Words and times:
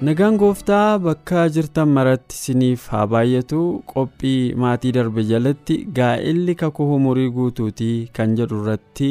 Nagaan 0.00 0.36
gooftaa 0.40 0.96
bakka 1.04 1.40
jirtan 1.54 1.90
maratti 1.96 2.32
isiniif 2.38 2.86
haa 2.92 3.04
baay'atu 3.12 3.58
qophii 3.92 4.54
maatii 4.62 4.92
darbe 4.96 5.22
jalatti 5.30 5.76
gaa'elli 5.98 6.54
kakuu 6.62 6.86
umurii 6.96 7.28
guutuutii 7.36 7.96
kan 8.16 8.32
jedhu 8.38 8.62
irratti 8.62 9.10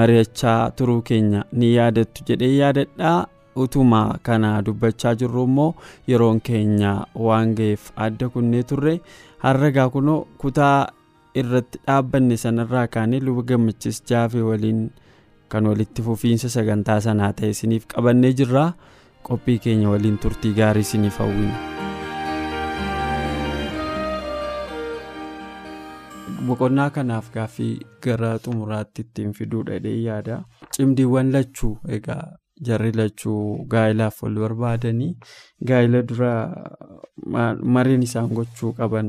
mari'achaa 0.00 0.70
turuu 0.78 1.00
keenya 1.08 1.40
ni 1.52 1.72
yaadattu 1.76 2.26
jedhee 2.30 2.52
yaadadhaa. 2.60 3.20
Utuma 3.62 4.00
kana 4.26 4.48
dubbachaa 4.66 5.14
jirru 5.18 5.42
immoo 5.48 5.74
yeroon 6.10 6.40
keenya 6.46 6.94
waan 7.26 7.52
ga'eef 7.58 7.90
adda 8.06 8.28
kunnee 8.36 8.62
turre. 8.70 8.94
Har'a 9.44 9.88
kunoo 9.96 10.26
kutaa 10.38 10.88
irratti 11.42 11.78
dhaabbanne 11.86 12.36
sanarraa 12.44 12.86
kaanee 12.96 13.20
luba 13.26 13.42
gammachiis 13.50 14.02
jaafee 14.10 14.42
waliin 14.50 14.80
kan 15.48 15.66
walitti 15.70 16.02
fufiinsa 16.06 16.48
sagantaa 16.56 17.00
sanaa 17.06 17.32
ta'e 17.32 17.50
isiniif 17.54 17.86
qabannee 17.94 18.32
jirra. 18.40 18.66
Qophii 19.28 19.58
keenya 19.66 19.88
waliin 19.94 20.18
turtii 20.24 20.52
gaarii 20.60 20.84
isiniif 20.88 21.18
hawwina. 21.18 21.58
boqonnaa 26.46 26.90
kanaaf 26.96 27.28
gaaffii 27.34 27.74
gara 28.04 28.30
xumuraatti 28.44 29.02
ittiin 29.04 29.32
fiduudha 29.38 29.74
jedhee 29.76 30.00
yaada 30.06 30.36
cimdiiwwan 30.76 31.30
lachuu 31.36 31.72
egaa 31.96 32.24
jarri 32.68 32.92
lachuu 33.00 33.44
gaa'ilaaf 33.74 34.22
wal 34.24 34.34
barbaadanii 34.42 35.12
gaa'ila 35.70 36.02
dura 36.10 36.32
mariin 37.76 38.02
isaan 38.08 38.28
gochuu 38.38 38.72
qaban 38.80 39.08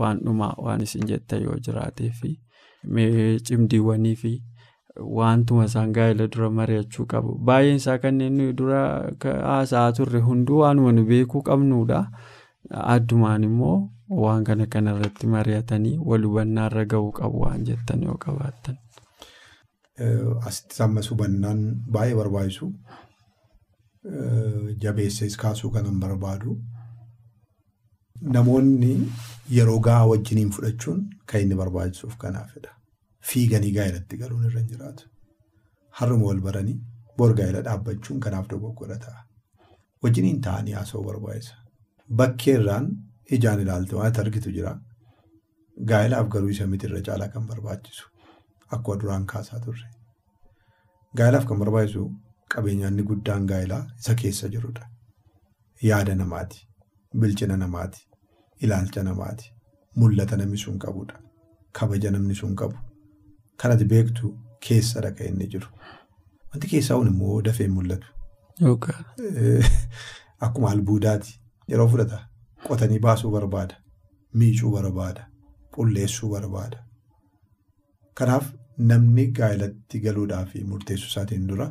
waan 0.00 0.20
dhumaa 0.26 0.54
waan 0.66 0.80
isin 0.86 1.06
jettan 1.10 1.42
yoo 1.46 1.56
jiraatee 1.66 2.10
fi 2.20 2.30
cimdiiwwanii 3.48 4.16
fi. 4.22 4.32
Waantuma 4.98 5.64
isaan 5.64 5.92
gaa'ela 5.92 6.26
dura 6.32 6.50
mari'achuu 6.50 7.06
qabu. 7.06 7.34
Baay'een 7.50 7.76
isaa 7.80 7.98
kanneen 7.98 8.34
nuyi 8.38 8.52
dura 8.60 8.80
haasa'aa 9.24 9.92
turre 9.98 10.20
hunduu 10.20 10.58
waanuma 10.64 10.92
nu 10.92 11.04
beekuu 11.10 11.42
qabnudha. 11.48 12.00
Addumaan 12.70 13.44
immoo 13.48 13.90
waan 14.22 14.44
kana 14.44 14.66
kanarratti 14.66 15.26
mari'atanii 15.34 15.98
wal 16.10 16.22
hubannaarra 16.28 16.84
gahuu 16.84 17.12
qabu 17.20 17.40
waan 17.44 17.64
jettan 17.68 18.02
yoo 18.02 18.16
qabaattan. 18.24 18.76
Asitti 20.50 20.82
ammas 20.82 21.10
hubannaan 21.10 21.60
baay'ee 21.96 22.14
barbaachisu. 22.22 22.72
Jabeessees 24.82 25.36
kaasuu 25.36 25.70
kanan 25.70 26.00
barbaadu. 26.00 26.56
Namoonni 28.34 28.92
yeroo 29.56 29.78
gahaa 29.80 30.06
wajjiniin 30.10 30.50
fudhachuun 30.56 31.06
kan 31.26 31.40
inni 31.40 31.54
barbaachisuuf 31.54 32.16
kanaafidha. 32.24 32.70
Fiiganii 33.30 33.72
gaa'elatti 33.76 34.16
galuun 34.22 34.44
irra 34.48 34.60
hin 34.60 34.68
jiraatu. 34.72 35.08
Har'uma 36.00 36.26
wal 36.30 36.40
baranii 36.46 36.76
bor 37.18 37.30
gaa'ela 37.40 37.62
dhaabbachuun 37.68 38.20
kanaaf 38.26 38.46
dogoggora 38.52 38.98
ta'a. 39.04 39.20
Wajjiniin 40.02 40.40
taa'anii 40.46 40.76
haasa'uu 40.78 41.04
barbaachisa. 41.08 41.54
Bakkeerraan 42.20 42.86
ijaan 43.38 43.60
ilaaltu 43.64 43.98
waan 44.00 44.20
argitu 44.24 44.52
jira. 44.58 44.72
Gaa'elaaf 45.90 46.28
garuu 46.36 46.48
isa 46.54 46.66
miti 46.72 46.86
irra 46.90 47.02
caalaa 47.10 47.28
kan 47.34 47.46
barbaachisu. 47.50 48.04
Akkuma 48.76 49.00
duraan 49.02 49.26
kaasaa 49.34 49.60
turre. 49.66 49.88
Gaa'elaaf 51.18 51.46
kan 51.50 51.58
barbaachisu 51.64 52.06
qabeenyaanni 52.54 53.02
guddaan 53.12 53.46
gaa'elaa 53.52 53.82
isa 54.00 54.14
keessa 54.22 54.48
jirudha. 54.56 54.86
Yaada 55.90 56.14
namaati. 56.24 56.58
Bilchina 57.20 57.56
namaati. 57.64 58.00
Ilaalcha 58.66 59.02
namaati. 59.10 59.52
Mul'ata 59.96 60.36
namni 60.40 60.58
sun 60.64 60.78
qabudha. 60.84 61.16
Kabaja 61.78 62.10
namni 62.10 62.34
sun 62.40 62.54
qabu. 62.62 62.76
Kanati 63.60 63.84
beektu 63.92 64.28
keessadha 64.66 65.10
kan 65.18 65.26
inni 65.32 65.46
jiru. 65.54 65.68
Wanti 66.50 66.68
keessaa 66.72 66.98
kun 66.98 67.08
immoo 67.12 67.40
dafee 67.48 67.68
mul'atu. 67.68 68.08
Akkuma 70.46 70.70
albuudaati. 70.70 71.32
Yeroo 71.72 71.88
fudhata 71.94 72.20
qotanii 72.66 72.98
baasuu 73.06 73.30
barbaada. 73.36 73.80
Miicuu 74.34 74.70
barbaada. 74.76 75.26
Qulleessuu 75.76 76.30
barbaada. 76.34 76.84
Kanaaf 78.14 78.52
namni 78.90 79.26
gaa'elatti 79.38 80.00
galuudhaaf 80.06 80.54
murteessuu 80.72 81.10
isaatiin 81.12 81.46
dura 81.52 81.68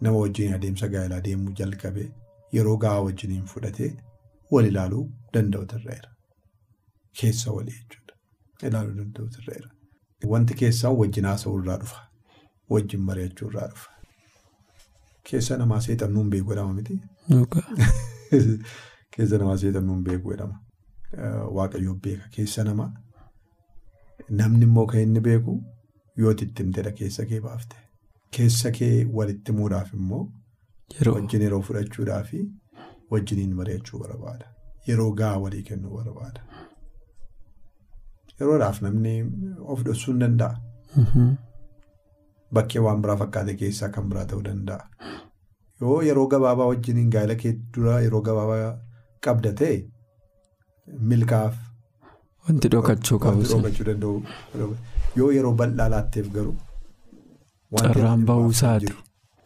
nama 0.00 0.18
wajjin 0.24 0.54
adeemsa 0.58 0.88
gaa'elaa 0.94 1.20
deemuu 1.26 1.52
jalqabee 1.60 2.08
yeroo 2.56 2.76
gahaa 2.84 3.04
wajjiniin 3.06 3.46
fudhatee 3.52 3.90
wal 4.56 4.68
ilaaluu 4.72 5.04
danda'u 5.36 5.64
irra 5.78 6.00
Keessa 7.20 7.52
walii 7.56 7.78
jechuudha. 7.80 8.14
Ilaaluu 8.68 8.96
danda'u 9.00 9.28
irra 9.42 9.73
Wanti 10.32 10.54
keessaa 10.60 10.90
wajjin 11.00 11.24
haasa'uu 11.30 11.58
irraa 11.62 11.76
dhufa. 11.82 12.00
Wajjin 12.70 13.00
mari'achuu 13.08 13.48
irraa 13.50 13.68
dhufa. 13.68 13.90
Keessa 15.30 15.56
namaa 15.62 15.80
seexannuun 15.86 16.30
beeku 16.30 16.50
jedhama 16.54 16.74
miti. 16.74 16.98
Keessa 19.16 19.38
namaa 19.42 19.56
seexannuun 19.62 20.04
beeku 20.08 20.32
jedhama. 20.32 20.60
Waaqayyoo 21.58 21.94
beeka 22.06 22.28
keessa 22.36 22.64
namaa. 22.70 22.90
Namni 24.40 24.64
immoo 24.68 24.86
kan 24.92 25.00
inni 25.06 25.20
beeku 25.28 25.56
yoo 26.22 26.32
itti 26.36 26.62
himtedha 26.62 26.92
keessa 27.00 27.26
kee 27.32 27.40
baafte. 27.46 27.76
Keessa 28.36 28.70
kee 28.78 28.94
walitti 29.20 29.52
himuudhaaf 29.52 29.94
immoo 30.00 30.22
wajjin 31.14 31.42
yeroo 31.48 31.62
fudhachuudhaaf 31.68 32.32
wajjiniin 33.10 33.56
mari'achuu 33.60 34.00
barbaada. 34.04 34.46
Yeroo 34.88 35.10
gahaa 35.20 35.38
walii 35.46 35.62
kennuu 35.62 35.96
barbaada. 35.96 36.40
Yeroodhaaf 38.40 38.80
namni 38.86 39.14
of 39.74 39.82
dhoksuu 39.88 40.12
hin 40.12 40.20
danda'a. 40.24 40.54
Bakkee 42.58 42.80
waan 42.86 43.02
biraa 43.04 43.16
fakkaate 43.22 43.54
keessaa 43.60 43.88
kan 43.96 44.08
biraa 44.12 44.24
ta'uu 44.32 44.42
danda'a. 44.48 44.84
Yoo 45.80 46.00
yeroo 46.08 46.26
gabaabaa 46.34 46.66
wajjiniin 46.72 47.10
gaa'ela 47.14 47.34
kee 47.44 47.52
dura 47.76 48.00
yeroo 48.06 48.20
gabaabaa 48.28 48.72
qabda 49.28 49.52
ta'e 49.62 49.76
milkaa'aaf. 51.12 51.54
Wanti 52.48 52.68
dhokachuu 52.76 53.18
qabu. 53.24 54.12
Yoo 55.22 55.30
yeroo 55.38 55.54
bal'aa 55.62 55.88
laatteef 55.96 56.28
garuu. 56.36 56.56
Carraan 57.80 58.24
bahuu 58.26 58.50
isaati. 58.56 58.92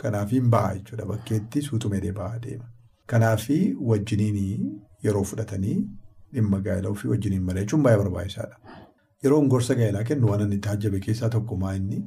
Kanaaf 0.03 0.31
hin 0.37 0.50
baha 0.56 0.75
jechuudha 0.75 1.06
bakkeetti 1.12 1.62
suutumee 1.69 2.12
bahaa 2.19 2.38
deema. 2.43 2.65
Kanaaf 3.12 3.47
wajjiniin 3.93 4.66
yeroo 5.05 5.25
fudhatanii. 5.31 5.78
Dhimma 6.34 6.60
gaa'elaa 6.66 6.90
ofii 6.94 7.10
wajjiniin 7.10 7.42
mari'achuun 7.50 7.82
baay'ee 7.84 7.98
barbaachisaadha. 8.02 8.56
Yeroo 9.24 9.40
gorsa 9.52 9.74
gaa'elaa 9.80 10.04
kennu 10.10 10.28
waan 10.30 10.40
inni 10.46 10.58
taajjabe 10.66 11.00
keessaa 11.06 11.28
tokkummaa 11.34 11.72
inni 11.78 12.02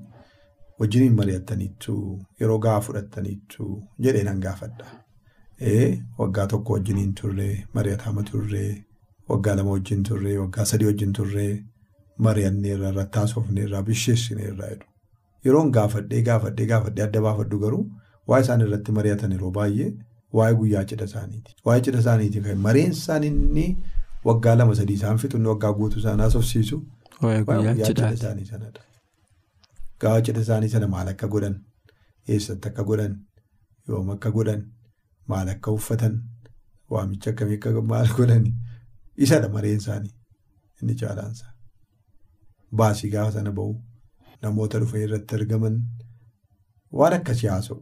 wajjiniin 0.84 1.16
mari'attaniitu 1.22 1.96
yeroo 2.42 2.60
gahaa 2.66 2.82
fudhattaniitu 2.88 3.72
jedhee 4.08 4.24
nan 4.30 4.40
gaafadha. 4.46 4.86
Waggaa 6.20 6.48
tokko 6.54 6.74
wajjiniin 6.74 7.14
turree 7.22 7.56
mari'ataama 7.74 8.24
turree 8.30 8.86
waggaa 9.30 9.56
lama 9.56 9.72
wajjin 9.72 10.04
turree 10.04 10.38
waggaa 10.38 10.66
sadii 10.72 10.86
wajjin 10.92 11.14
turree 11.14 11.52
mari'anneerra 12.28 12.90
irratti 12.94 13.20
haasofneerra 13.20 13.82
bisheessineerra 13.90 14.70
jedhu. 14.72 14.86
Yeroon 15.46 15.72
gaafadhee 15.78 16.22
gaafadhee 16.30 16.66
gaafadhee 16.72 17.04
adda 17.08 17.22
baafadhu 17.28 17.60
garuu 17.66 17.84
waa'ee 18.28 18.44
isaan 18.46 18.62
irratti 18.68 18.92
mari'atan 18.98 19.32
yeroo 19.38 19.52
baay'ee 19.60 19.92
waa'ee 20.40 20.56
guyyaa 20.62 20.84
cidha 20.92 21.06
isaaniiti. 21.12 21.56
Waa'ee 21.66 21.82
cidha 21.88 22.00
isaaniiti 22.06 22.42
kan 22.48 22.58
mareen 22.68 22.92
isaan 22.98 23.24
inni. 23.30 23.66
Waggaa 24.26 24.56
lama 24.56 24.76
sadii 24.76 24.94
isaan 25.00 25.18
fixuun 25.22 25.46
waggaa 25.52 25.74
guutuu 25.74 26.00
isaan 26.00 26.20
haasofsiisu. 26.20 26.78
Gaafa 30.02 30.22
cidha 30.26 30.42
isaanii 30.42 30.70
sana 30.74 30.88
maal 30.88 31.08
akka 31.12 31.28
godhan, 31.28 31.56
eessatti 32.28 32.68
akka 32.70 32.84
godhan, 32.90 33.14
yoom 33.88 34.10
akka 34.16 34.32
godhan, 34.38 34.62
maal 35.28 35.50
akka 35.54 35.72
uffatan, 35.78 36.16
waamicha 36.90 37.30
akkamii 37.34 37.58
akka 37.60 37.82
maal 37.94 38.08
godhan? 38.18 38.46
Isadha 39.18 39.50
mareen 39.56 39.78
isaanii. 39.84 40.14
Inni 40.82 40.96
caalaansa. 41.02 41.46
Baasii 42.78 43.10
gaafa 43.16 43.32
sana 43.38 43.52
bahu 43.52 43.76
namoota 44.42 44.80
dhufanii 44.82 45.04
irratti 45.10 45.36
argaman. 45.40 45.76
Waan 47.00 47.14
akkasii 47.20 47.48
haasa'u 47.54 47.80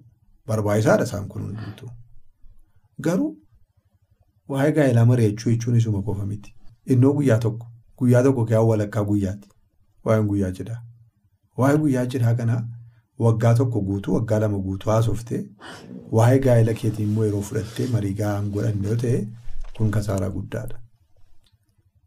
barbaachisaadha 0.48 1.04
isaan 1.10 1.28
kun 1.30 1.42
hundumtuu. 1.48 1.90
Garuu. 3.08 3.32
Waa'ee 4.54 4.72
gaa'elaa 4.80 5.06
mari'achuu 5.12 5.52
jechuun 5.54 5.78
isuma 5.82 6.02
qofa 6.10 6.26
miti. 6.26 6.54
Innoo 6.96 7.14
guyyaa 7.20 7.40
tokko 7.46 7.68
guyyaa 8.02 8.24
tokko 8.28 8.46
kee 8.52 8.66
walakkaa 8.72 9.04
guyyaati. 9.12 9.50
Waa'een 10.06 10.28
guyyaa 10.34 10.52
cidhaa. 10.60 10.82
Waa'ee 11.58 11.82
guyyaa 11.86 12.06
cidhaa 12.14 12.36
kanaa 12.42 12.62
waggaa 13.26 13.54
tokko 13.60 13.82
guutuu 13.88 14.14
waggaa 14.16 14.40
lama 14.44 14.60
guutuu 14.68 14.92
haasoftee 14.92 15.42
waa'ee 16.20 16.40
gaa'ela 16.46 16.74
keetii 16.82 17.08
immoo 17.08 17.26
yeroo 17.30 17.42
fudhattee 17.48 17.88
marii 17.96 18.14
gahaan 18.20 18.52
godhanne 18.54 18.88
yoo 18.92 19.00
ta'e 19.02 19.18
kun 19.78 19.92
kasaaraa 19.98 20.30
guddaadha. 20.36 20.80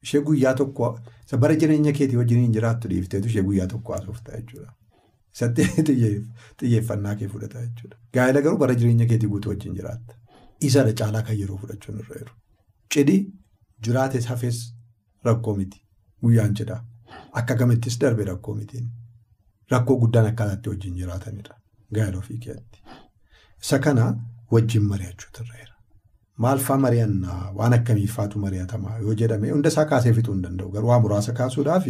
Ishee 0.07 0.23
guyyaa 0.31 0.55
tokko 0.63 0.89
bara 1.43 1.59
jireenya 1.65 1.93
keetii 1.99 2.17
wajjin 2.23 2.41
hin 2.45 2.55
jiraattu 2.57 2.89
dhiifteetu 2.95 3.29
ishee 3.33 3.43
guyyaa 3.51 3.67
tokko 3.75 3.93
haasoftaa 3.97 4.41
jechuudha. 4.41 4.73
Isatti 5.35 5.69
xiyyeeffannaa 6.61 7.15
kee 7.21 7.29
fudhata 7.35 7.63
jechuudha. 7.67 8.01
Gaa'ela 8.19 8.43
garuu 8.47 8.59
bara 8.65 8.75
jireenya 8.83 9.07
keetii 9.13 9.31
guutuu 9.35 9.55
wajjin 9.55 9.79
jiraatta. 9.79 10.19
Isa 10.69 10.83
caalaa 11.01 11.23
kan 11.29 11.37
yeroo 11.41 11.57
fudhachuun 11.63 11.99
irra 12.03 12.17
jiru. 12.19 12.33
Cidhi 12.95 13.17
jiraates 13.85 14.27
hafes 14.33 14.59
rakkoo 15.25 15.55
miti. 15.57 15.79
Guyyaan 16.23 16.55
cidhaa. 16.61 16.81
Akka 17.41 17.55
kamittis 17.57 17.99
darbe 18.01 18.25
rakkoo 18.25 18.55
mitiin. 18.55 18.87
Rakkoo 19.71 19.97
guddaan 20.03 20.27
akkaataatti 20.33 20.69
wajjin 20.71 20.95
jiraatanidha. 21.01 21.55
Gaa'ela 21.95 22.19
ofii 22.19 22.39
keetti. 22.39 22.79
Isa 23.63 23.79
kana 23.79 24.07
wajjin 24.53 24.83
mari'achuutu 24.93 25.43
irra 25.45 25.57
jira. 25.61 25.75
Maal 26.39 26.59
fa'aa 26.67 26.79
mari'annaa 26.85 27.53
waan 27.59 27.73
akkamiifaatu 27.79 28.39
mari'atamaa 28.45 28.99
yoo 29.07 29.15
jedhame 29.23 29.51
hunda 29.51 29.69
isaa 29.75 29.85
kaasee 29.95 30.13
fixuu 30.19 30.35
hin 30.35 30.43
danda'u. 30.47 30.71
Garuu 30.77 30.89
waa 30.95 31.01
muraasa 31.07 31.33
kaasuudhaaf 31.41 31.87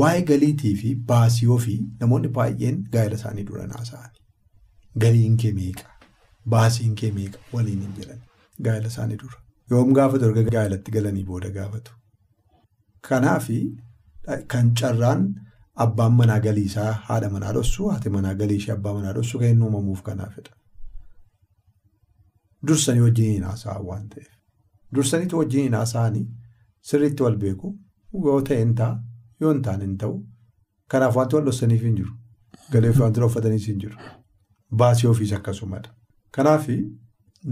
waa'ee 0.00 0.22
galiitii 0.32 0.74
fi 0.82 0.94
baasii 1.12 1.46
ofii 1.58 1.78
namoonni 2.00 2.28
baay'een 2.40 2.82
gaa'ela 2.96 3.14
isaanii 3.20 3.44
dura 3.50 3.66
naasa'ani. 3.66 4.18
Galiin 5.04 5.36
kee 5.44 5.52
meeqa? 5.60 5.97
Baasiin 6.54 6.94
kee 7.00 7.10
meeqa? 7.18 7.38
Waliin 7.52 7.80
hin 7.86 7.94
jedhan 7.98 8.20
gaa'ela 8.68 8.88
isaanii 8.92 9.18
dura. 9.22 9.38
Yoom 9.70 9.92
gaafatu 9.98 10.24
erga 10.30 10.42
gaa'elatti 10.54 10.90
galanii 10.96 11.24
booda 11.30 11.50
gaafatu. 11.56 11.92
Kanaaf 13.08 13.48
kan 14.54 14.70
carraan 14.80 15.26
abbaan 15.84 16.12
manaa 16.20 16.38
galiisaa 16.46 16.92
haadha 17.08 17.30
manaa 17.34 17.52
dhossu 17.56 17.88
haati 17.88 18.10
manaa 18.16 18.34
galii 18.40 18.56
ishee 18.62 18.72
abbaa 18.76 18.94
manaa 18.94 19.12
dhossu 19.18 19.38
kan 19.42 19.48
inni 19.54 19.64
uumamuuf 19.66 20.02
kanaafidha. 20.08 20.50
Dursanii 22.66 23.00
wajjin 23.06 23.42
haasa'an 23.48 23.84
waan 23.90 24.08
ta'eef. 24.14 24.30
Dursaniitu 24.94 25.38
wajjin 25.38 25.74
haasa'anii 25.80 26.26
sirriitti 26.90 27.22
wal 27.22 27.36
beeku 27.44 27.74
yoo 28.24 28.40
ta'e 28.48 28.58
hin 28.62 28.74
ta'a 28.80 28.98
yoo 29.40 29.52
hin 29.52 29.62
taane 29.68 29.84
hin 29.84 29.96
ta'u. 30.02 30.16
Kanaaf 30.94 31.16
wanti 31.20 31.36
wal 31.36 31.44
dhossaniif 31.50 31.82
hin 31.88 31.96
jiru. 32.00 32.12
Galee 32.72 32.92
fi 32.92 33.00
wanti 33.04 33.20
uffataniis 33.28 33.66
hin 33.70 33.78
jiru. 33.84 33.98
Baasii 34.82 35.06
ofiis 35.12 35.32
akkasumadha. 35.38 35.90
Kanaaf 36.36 36.66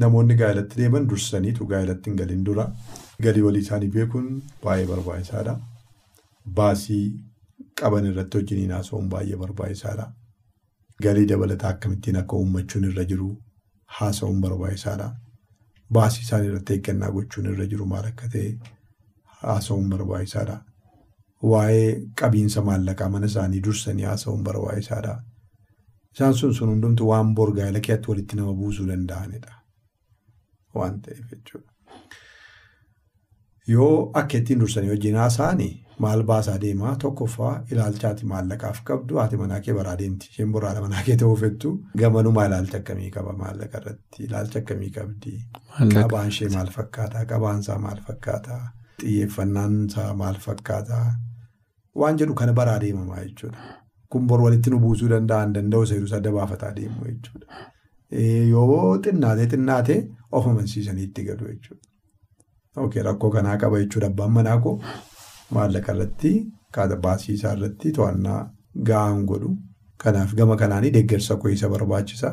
namoonni 0.03 0.35
gaa'elatti 0.41 0.77
deeman 0.83 1.09
dursaniitu 1.11 1.67
gaa'elatti 1.73 2.11
hin 2.11 2.19
galin 2.21 2.45
dura 2.49 2.67
galii 3.27 3.43
walii 3.47 3.63
isaanii 3.67 3.91
beekuun 3.97 4.29
baay'ee 4.65 4.87
barbaachisaadha. 4.93 5.55
Baasii 6.59 7.05
qaban 7.81 8.09
irratti 8.13 8.39
wajjin 8.43 8.71
haasa'uun 8.77 9.09
baay'ee 9.15 9.39
barbaachisaadha. 9.45 10.07
Galii 11.07 11.27
dabalataa 11.33 11.71
akkamittiin 11.77 12.17
akka 12.23 12.37
uummachuun 12.43 12.85
irra 12.91 13.05
jiru 13.13 13.31
haasa'uun 14.01 14.41
barbaachisaadha. 14.47 15.09
Baasii 15.99 16.23
isaanii 16.27 16.49
irratti 16.53 16.73
eeggannaa 16.79 17.11
gochuun 17.19 17.51
irra 17.53 17.67
jiru 17.73 17.87
maal 17.95 18.07
akka 18.13 18.29
ta'e 18.35 18.49
haasa'uun 19.43 19.89
barbaachisaadha. 19.95 20.57
Waa'ee 21.53 21.89
qabiinsa 22.21 22.63
maallaqaa 22.69 23.09
mana 23.17 23.27
isaanii 23.33 23.61
dursanii 23.69 24.07
haasa'uun 24.11 24.45
barbaachisaadha. 24.51 25.17
Isaan 26.17 26.35
sun 26.35 26.55
sun 26.55 26.69
hundumtu 26.73 27.07
waan 27.13 27.35
bor 27.35 27.51
gaa'ela 27.57 27.81
keetti 27.87 28.11
walitti 28.11 28.37
nama 28.37 28.53
buusuu 28.61 28.87
danda'anidha. 28.91 29.53
Waan 30.75 31.01
ta'eef 31.03 31.27
jechuudha. 31.33 31.73
Yoo 33.69 34.11
akka 34.21 34.39
ittiin 34.39 34.61
dursanii 34.61 34.91
wajjin 34.95 35.17
haasa'anii 35.21 35.73
maal 36.05 36.23
baasaa 36.31 36.57
deemaa 36.65 36.95
tokkoffaa 37.05 37.53
ilaalchaati 37.73 38.27
maallaqaaf 38.33 38.81
qabdu 38.91 39.17
haati 39.21 39.37
manaa 39.43 39.61
kee 39.67 39.75
baraa 39.79 39.97
deemti. 40.01 40.29
Isheen 40.33 40.53
boraadha 40.57 40.81
manaa 40.87 41.03
kee 41.07 41.17
ta'uu 41.23 41.37
fettu 41.43 41.73
gamanumaa 42.03 42.45
ilaalcha 42.51 42.79
akkamii 42.83 43.11
qaba 43.17 43.33
maallaqa 43.43 43.79
irratti 43.83 44.25
ilaalcha 44.29 44.59
akkamii 44.65 44.91
qabdi. 44.99 45.33
Qabaan 45.95 46.29
ishee 46.35 46.49
maal 46.55 46.71
fakkaataa 46.77 47.25
qabaansaa 47.33 47.79
maal 47.87 48.01
fakkaataa 48.11 48.61
xiyyeeffannaan 49.03 49.75
isaa 49.89 50.13
maal 50.23 50.39
fakkaataa 50.47 51.07
waan 52.05 52.19
jedhu 52.23 52.35
kana 52.43 52.53
baraa 52.61 52.79
deemamaa 52.87 53.25
jechuudha. 53.25 53.59
Kun 54.11 54.27
bor 54.27 54.41
walitti 54.43 54.71
nu 54.71 54.79
buusuu 54.81 55.09
danda'an 55.13 55.53
danda'u 55.55 55.87
seeruu 55.91 56.07
sadda 56.15 56.33
baafataa 56.33 56.73
deemu 56.77 57.05
jechuudha. 57.09 57.47
Yoo 58.51 58.99
xinnaatee 59.05 59.47
xinnaatee 59.53 59.99
of 60.33 60.47
amansiisanii 60.47 61.05
itti 61.09 61.25
galu 61.29 61.49
jechuudha. 61.53 63.05
Rakkoo 63.09 63.31
kanaa 63.31 63.57
qaba 63.63 63.79
jechuudha 63.83 64.07
abbaan 64.13 64.33
manaa 64.33 64.59
koo 64.67 64.81
maallaqa 65.55 65.93
irratti 65.97 66.33
baasii 67.07 67.35
isaa 67.35 67.53
irratti 67.57 67.93
to'annaa 67.99 68.41
gahaan 68.91 69.25
godhu. 69.31 69.57
Kanaaf 70.03 70.35
gama 70.35 70.57
kanaanii 70.57 70.91
deeggarsa 70.99 71.37
koo 71.37 71.49
isa 71.51 71.69
barbaachisa. 71.69 72.31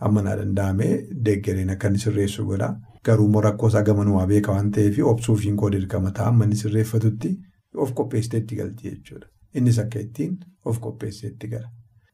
Amma 0.00 0.22
naa 0.22 0.36
danda'amee 0.40 0.92
deeggareen 1.28 1.70
akka 1.74 1.88
inni 1.88 1.98
sirreessu 2.04 2.44
godha. 2.46 2.68
Garuu 3.04 3.26
immoo 3.28 3.40
rakkoo 3.46 3.68
isaa 3.72 3.82
gamanumaa 3.88 4.26
beeka 4.26 4.52
waan 4.52 4.70
ta'eef 4.78 4.98
obsuufiin 5.12 5.56
koo 5.56 5.70
dirqama 5.74 6.10
ta'a 6.18 6.28
amma 6.32 6.44
inni 6.44 6.56
sirreeffatutti 6.62 7.30
of 7.84 7.92
qopheessitee 8.00 8.40
itti 8.42 8.56
galti 8.60 8.90
jechuudha. 8.90 9.26
Innis 9.54 9.78
akka 9.78 10.00
ittiin 10.00 10.36
of 10.70 10.80
qopheessee 10.86 11.30
itti 11.32 11.48
gala. 11.54 11.68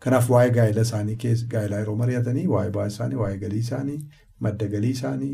Kanaaf 0.05 0.31
waa'ee 0.35 0.51
gaa'ela 0.57 0.83
isaanii 0.89 1.17
keessa 1.25 1.47
gaa'elaa 1.55 1.79
yeroo 1.83 1.97
mari'atanii 2.03 2.47
waa'ee 2.55 2.71
baasii 2.77 2.95
isaanii 2.97 3.19
waa'ee 3.23 3.39
galii 3.45 3.61
isaanii 3.67 3.99
madda 4.47 4.67
galii 4.75 4.91
isaanii 4.99 5.33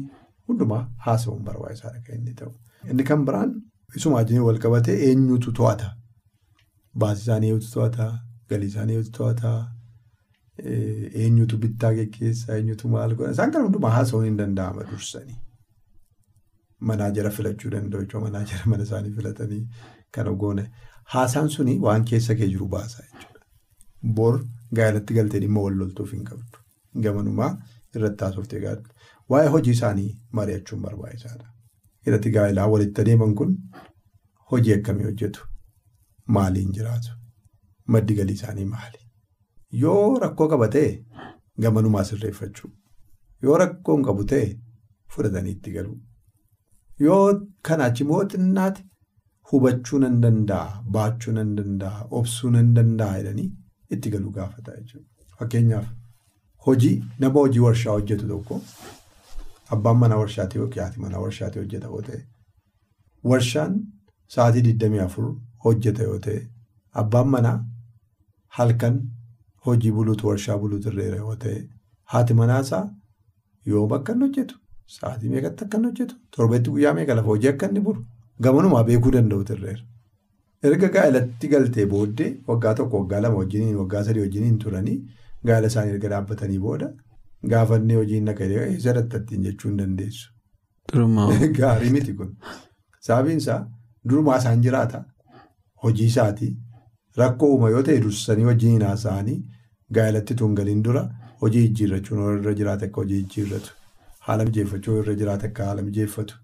hundumaa 0.49 0.83
haasa'uun 1.07 1.43
barbaachisaadha 1.49 2.01
kan 2.07 2.17
inni 2.21 2.35
ta'u. 2.43 2.53
Inni 2.91 3.05
kan 3.11 3.25
biraan 3.31 3.55
isuma 4.01 4.17
wajjin 4.21 4.43
wal 4.49 4.59
qabatee 4.65 4.97
eenyutu 5.09 5.53
to'ata? 5.61 5.89
Baasii 7.05 7.23
isaanii 7.29 7.49
eenyutu 7.51 7.71
to'ata? 7.75 8.07
Galii 8.51 8.69
isaanii 8.73 8.95
eenyutu 8.99 9.13
to'ata? 9.19 9.53
Eenyutu 11.25 11.59
bittaa 11.65 11.93
geggeessa? 12.01 12.57
Eenyutu 12.57 12.89
maal 12.95 13.15
godha? 13.19 13.31
Isaan 13.37 13.53
kana 13.53 13.65
hundumaa 13.69 13.91
haasa'uun 13.97 14.25
hin 14.29 14.39
danda'ama 14.43 14.85
dursanii. 14.91 15.37
Manaajara 16.91 17.31
filachuu 17.37 17.71
danda'u 17.77 18.01
jechuudha. 18.05 18.25
Manaajara 18.31 18.67
mana 18.73 18.83
isaanii 18.89 19.13
filatanii 19.21 19.63
kana 20.19 20.33
goone. 20.45 20.65
Haasaan 21.15 21.49
suni 21.55 21.79
waan 21.87 22.05
keessa 22.11 22.35
kee 22.39 22.49
jiru 22.55 22.69
baasa 22.75 23.03
jechuudha. 23.03 23.45
Bor 24.17 24.39
gaa'elatti 24.79 25.15
galtee 25.19 25.41
dhimma 25.45 25.61
wal 25.67 25.77
loltuuf 25.83 26.13
hin 26.17 26.25
qabdu. 26.31 26.59
Gamanumaa 27.07 27.51
irratti 27.97 28.25
haasoftee 28.25 28.61
gaadhu. 28.65 28.89
Waa'ee 29.35 29.49
hojii 29.55 29.75
isaanii 29.79 30.09
mari'achuun 30.41 30.83
barbaachisaadha. 30.87 31.47
Irratti 32.07 32.31
gaa'elaa 32.37 32.67
walitti 32.75 33.01
adeeman 33.05 33.35
kun 33.41 33.55
hojii 34.53 34.75
akkamii 34.79 35.05
hojjetu? 35.11 35.47
Maaliin 36.37 36.73
jiraatu? 36.79 37.13
Maddi 37.95 38.15
galii 38.21 38.35
isaanii 38.41 38.65
maali? 38.75 38.99
Yoo 39.85 40.19
rakkoo 40.25 40.49
qaba 40.55 40.69
ta'e 40.75 40.91
gamanumaa 41.67 42.05
sirreeffachuu. 42.11 42.71
Yoo 43.43 43.57
rakkoo 43.65 43.97
hin 43.97 44.05
qabu 44.11 44.25
ta'e 44.35 44.47
fudhatanii 45.17 45.51
itti 45.57 45.73
galu. 45.79 45.97
Yoo 47.07 47.41
kanaachi 47.71 48.05
immoo 48.05 48.25
xinnaate 48.35 48.85
hubachuu 49.51 49.99
nan 50.05 50.21
danda'a, 50.23 50.83
baachuu 50.95 51.33
nan 51.39 51.55
danda'a, 51.59 52.07
obsuu 52.19 52.51
nan 52.57 52.75
danda'a 52.77 53.19
jedhanii 53.19 53.51
itti 53.97 54.11
galuu 54.15 54.31
gaafata 54.39 54.77
jechuudha. 54.77 55.09
Fakkeenyaaf 55.39 55.87
hojii 56.67 56.97
nama 57.19 57.41
hojii 57.41 57.59
warshaa 57.67 57.93
hojjetu 57.99 58.29
tokko 58.33 58.61
abbaan 59.77 59.97
manaa 60.03 60.17
warshaatii 60.23 60.59
yookiin 60.63 61.01
manaa 61.05 61.21
warshaatii 61.25 61.61
hojjeta 61.63 61.87
yoo 61.93 62.03
ta'e 62.09 62.21
warshaan 63.33 63.75
sa'aatii 64.35 64.63
24 64.73 65.33
hojjeta 65.65 66.03
yoo 66.09 66.19
ta'e 66.27 66.39
abbaan 67.03 67.29
manaa 67.35 67.57
halkan 68.59 69.01
hojii 69.67 69.93
buluutu 69.99 70.27
warshaa 70.31 70.59
buluutu 70.65 70.89
irra 70.93 71.17
yoo 71.23 71.37
ta'e 71.47 71.59
haati 72.15 72.35
manaasaa 72.41 72.85
yoom 73.73 73.93
akka 73.99 74.15
hojjetu 74.25 74.55
sa'aatii 74.99 75.29
meeqatti 75.35 75.65
akka 75.69 75.79
hojjetu 75.89 76.15
torbeetti 76.37 76.71
guyyaa 76.77 76.95
meeqa 77.01 77.15
lafa 77.21 77.29
hojii 77.35 77.49
akka 77.55 77.69
bulu 77.89 78.05
gamanumaa 78.47 78.85
beekuu 78.91 79.13
danda'utu 79.17 79.59
irreera. 79.59 79.83
Erga 80.71 80.89
gaa'elatti 80.97 81.51
galtee 81.55 81.87
booddee 81.93 82.31
waggaa 82.51 82.75
tokko 82.81 83.03
waggaa 83.03 83.21
lama 83.25 83.43
wajjiniin 83.43 83.77
waggaa 83.83 84.05
sadii 84.09 84.25
wajjiniin 84.27 84.59
turanii 84.65 84.97
gaa'ela 85.51 85.73
isaanii 85.73 85.95
erga 85.97 86.13
dhaabbatanii 86.15 86.59
booda 86.67 86.89
gaafannee 87.53 87.99
hojiin 88.01 88.31
naqee 88.31 88.49
eessa 88.63 88.95
dattattiin 89.01 89.45
jechuu 89.49 89.71
hin 89.71 89.79
dandeessu. 89.83 90.33
Gaarii 91.61 91.91
miti 91.97 92.15
kun. 92.21 92.33
Sababiin 93.09 93.45
isaa 93.45 93.61
durumaa 94.11 94.39
isaan 94.43 94.63
jiraata 94.67 95.05
hojii 95.83 96.07
isaatii 96.13 96.51
rakkoo 97.23 97.49
uuma 97.55 97.71
yoo 97.75 97.83
ta'e 97.89 98.01
dursanii 98.05 98.49
wajjiniin 98.51 98.87
haasa'anii 98.89 99.39
gaa'elatti 99.99 100.39
tungaliin 100.43 100.85
dura 100.89 101.03
hojii 101.43 101.63
jijjiirrachuun 101.67 102.25
irra 102.39 102.55
jiraate 102.61 102.89
akka 102.91 103.05
hojii 103.05 103.21
jijjiirratu 103.23 103.77
haala 104.29 104.49
mijeeffachuu 104.51 104.97
irra 105.03 105.15
jiraate 105.23 105.51
akka 105.51 105.69
haala 105.71 105.87
mijeeffatu 105.91 106.41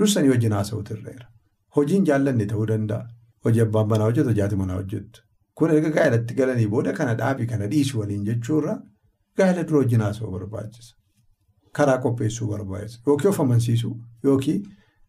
dursanii 0.00 0.32
wajjin 0.34 0.56
haasa'utu 0.58 0.96
irra 0.98 1.28
Hojiin 1.76 2.04
jaallanne 2.10 2.46
ta'uu 2.52 2.66
danda'a. 2.68 3.06
Hojii 3.44 3.60
abbaan 3.66 3.88
manaa 3.88 4.04
hojjetu 4.10 4.28
hojii 4.28 4.40
haati 4.44 4.56
manaa 4.62 4.76
hojjettu. 4.80 5.22
Kun 5.54 5.70
erga 5.74 5.90
gaa'elatti 5.96 6.34
galanii 6.34 6.66
booda 6.74 6.92
kana 6.92 7.14
dhaabii 7.20 7.46
kana 7.52 7.66
dhiisuu 7.72 8.00
waliin 8.00 8.24
jechuurra 8.28 8.74
gaa'ela 9.38 9.64
dura 9.68 9.78
wajjin 9.82 10.00
haasa'uu 10.06 10.30
barbaachisa. 10.32 10.94
Karaa 11.72 11.98
qopheessuu 12.04 12.48
barbaachisa. 12.50 13.00
Yookiin 13.06 13.28
of 13.30 13.40
amansiisuu 13.40 13.94
yookiin 14.24 14.62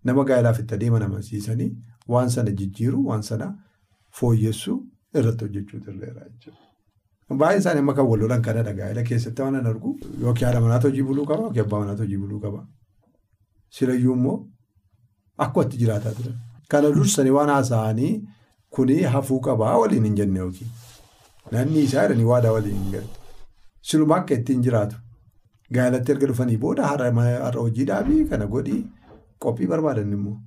nama 0.04 0.24
gaa'elaaf 0.32 0.60
itti 0.64 0.76
adeeman 0.80 1.04
amansiisanii 1.08 1.70
waan 2.16 2.30
sana 2.36 2.52
jijjiiruu 2.62 3.04
waan 3.10 3.24
sana 3.30 3.48
fooyyessuu 4.20 4.78
irratti 5.22 5.46
hojjechuutu 5.46 5.92
irra 5.92 6.26
jechuudha. 6.30 6.60
Baay'een 7.40 7.60
isaanii 7.62 7.80
amma 7.86 7.94
kan 7.94 8.06
wal 8.12 8.20
lolan 8.26 8.42
kanadha 8.42 8.74
gaa'ela 8.82 9.04
keessatti 9.10 9.42
waan 9.42 9.66
argu 9.74 9.96
yookiin 10.22 10.46
haadha 10.48 10.62
manaatti 10.68 10.88
hojii 10.92 11.04
buluu 11.10 11.26
qaba 11.32 11.44
yookiin 11.48 11.66
abbaa 11.66 11.80
manaatti 11.86 12.02
hojii 12.06 12.18
buluu 12.26 12.40
qaba. 12.46 12.68
Silayyuu 13.78 14.14
immoo 14.20 14.38
akkuma 15.38 15.66
itti 15.66 15.78
jiraataa 15.82 16.14
turan. 16.20 16.38
Kana 16.74 16.92
dursanii 16.96 17.30
waan 17.38 17.50
haasa'anii 17.56 18.12
kuni 18.78 18.98
hafuu 19.16 19.40
qabaa 19.48 19.78
waliin 19.84 20.04
hin 20.10 20.16
jenne 20.20 20.40
yookiin 20.40 20.70
naanni 21.54 21.84
isaa 21.88 22.02
jedhanii 22.08 22.28
waadaa 22.34 22.52
waliin 22.58 22.76
hin 22.82 22.92
galte. 22.92 23.20
Siluma 23.92 24.16
akka 24.22 24.34
ittiin 24.42 24.62
jiraatu. 24.68 24.96
Gaa'elatti 25.78 26.12
erga 26.16 26.28
dhufanii 26.34 26.58
booda 26.66 26.88
har'a 26.92 27.52
hojii 27.58 27.86
dhaabii 27.92 28.26
kana 28.34 28.46
godhii 28.54 28.84
qophii 29.46 29.68
barbaadan 29.72 30.12
immoo. 30.18 30.38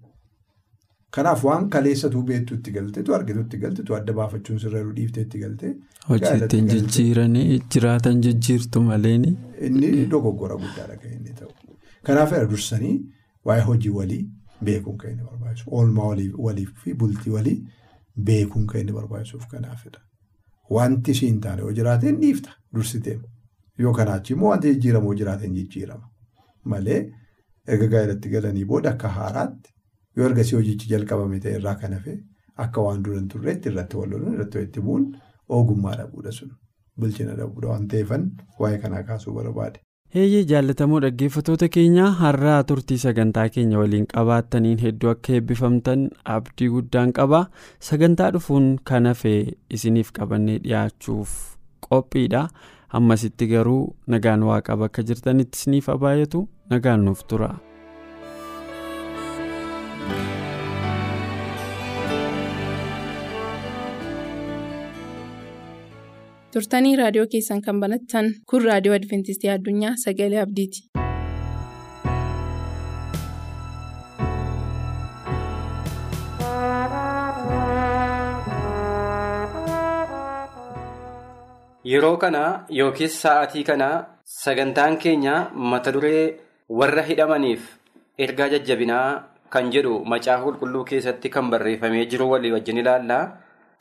Kanaaf 1.17 1.43
waan 1.45 1.65
kaleessatuu 1.73 2.23
beektu 2.29 2.55
itti 2.59 2.71
galteetu 2.77 3.15
argitu 3.15 3.41
itti 3.47 3.59
galteetu 3.65 3.95
adda 3.97 4.13
baafachuun 4.19 4.59
sirreeruu 4.63 4.93
dhiiftee 4.99 5.23
itti 5.27 5.39
galtee. 5.43 5.73
Hojii 6.09 6.37
ittiin 6.45 6.69
jijjiiranii 6.75 7.59
jiraatan 7.75 8.23
jijjiirtu 8.27 8.81
maleeni. 8.87 9.35
Inni 9.71 10.07
dogoggora 10.15 10.57
guddaadha 10.63 10.97
kan 11.03 11.13
inni 11.19 11.35
ta'u. 11.41 11.51
Kanaaf 12.11 12.33
dursanii 12.55 12.95
waa'ee 13.51 13.65
hojii 13.73 13.91
walii 13.99 14.23
beekuun 14.71 14.97
kan 15.03 15.11
inni 15.11 15.23
barbaachisu. 15.53 15.71
Oolmaa 15.71 16.07
walii 16.39 16.67
fi 16.67 16.95
bultii 16.95 17.31
walii 17.33 17.67
beekuun 18.25 18.67
kan 18.67 18.81
inni 18.81 18.93
barbaachisuuf 18.93 19.47
kanaafidha. 19.47 20.01
Wanti 20.71 21.11
ishiin 21.11 21.41
taane 21.41 21.61
yoo 21.63 21.73
jiraate 21.73 22.07
hin 22.07 22.21
dhiifta 22.21 22.51
dursitee. 22.75 23.19
Yoo 23.79 23.93
kanaachi 23.93 24.33
immoo 24.33 24.49
wanti 24.51 24.73
jijjiiramu 24.75 25.07
yoo 25.07 25.15
jiraate 25.15 25.47
hin 25.47 25.55
jijjiirama. 25.55 26.09
Malee 26.65 27.13
erga 27.67 27.87
gaa'elatti 27.87 28.29
galanii 28.29 28.65
booda 28.65 28.91
akka 28.91 29.09
haaraatti. 29.09 29.71
Yoo 30.17 30.27
ergasii 30.27 30.57
hojichi 30.57 30.89
jalqabame 30.89 31.41
ta'e 31.41 31.55
irraa 31.59 31.75
kan 31.75 31.93
hafe 31.99 32.19
akka 32.57 32.81
waan 32.83 33.03
dura 33.05 33.19
hin 33.19 33.29
turreetti 33.29 33.69
irratti 33.69 33.97
wal 33.97 34.11
lolan 34.11 34.35
irratti 34.35 34.59
walitti 34.59 34.81
bu'uun 34.89 35.07
ogummaa 35.49 35.95
dhabuudha 36.01 36.33
sun 36.39 36.51
bilchina 37.01 37.35
dhabuudha 37.39 37.69
waan 37.69 37.89
ta'eefan 37.95 38.27
waa'ee 38.61 38.79
kanaa 38.83 39.03
kaasuu 39.03 39.35
barbaade. 39.35 39.81
Heeyyee 40.15 40.41
jaallatamoo 40.51 40.99
dhaggeeffattoota 41.03 41.69
keenya 41.77 42.07
har'aa 42.19 42.57
turtii 42.71 42.99
sagantaa 43.05 43.45
keenya 43.55 43.79
waliin 43.83 44.07
qabaattaniin 44.13 44.83
hedduu 44.85 45.11
akka 45.13 45.37
eebbifamtan 45.39 46.03
abdii 46.35 46.69
guddaan 46.75 47.15
qaba 47.19 47.41
sagantaa 47.89 48.29
dhufuun 48.37 48.69
kan 48.93 49.09
hafe 49.13 49.35
isiniif 49.79 50.13
qabannee 50.21 50.59
dhiyaachuuf 50.67 51.35
qophiidha 51.89 52.45
ammasitti 53.01 53.51
garuu 53.55 53.81
nagaan 54.17 54.47
waaqa 54.53 54.79
bakka 54.85 55.07
jirtanitti 55.13 55.63
isiniif 55.63 55.91
baay'atu 56.07 56.47
nagaan 56.77 57.09
nuuf 57.11 57.25
tura. 57.33 57.53
Turtanii 66.55 66.95
raadiyoo 67.01 67.27
keessan 67.35 67.63
kan 67.69 67.81
banattan 67.85 68.31
kun 68.53 68.65
raadiyoo 68.71 68.97
adventistii 69.01 69.53
addunyaa 69.57 69.95
sagalee 70.07 70.43
abdiiti. 70.47 70.85
Yeroo 81.85 82.17
kana 82.23 82.43
yookiis 82.71 83.15
sa'aatii 83.23 83.65
kana 83.67 83.89
sagantaan 84.25 84.97
keenya 85.03 85.51
mata 85.55 85.91
duree 85.95 86.39
warra 86.81 87.03
hidhamaniif 87.09 87.63
ergaa 88.19 88.49
jajjabinaa 88.55 89.07
kan 89.51 89.71
jedhu 89.75 89.95
macaafa 90.13 90.45
qulqulluu 90.47 90.85
keessatti 90.91 91.29
kan 91.37 91.51
barreeffamee 91.51 92.05
jiru 92.13 92.29
walii 92.33 92.53
wajjin 92.57 92.79
ilaalla. 92.83 93.19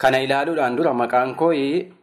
Kana 0.02 0.20
ilaaluudhaan 0.26 0.76
dura 0.78 0.94
maqaan 0.94 1.36
koo 1.36 1.52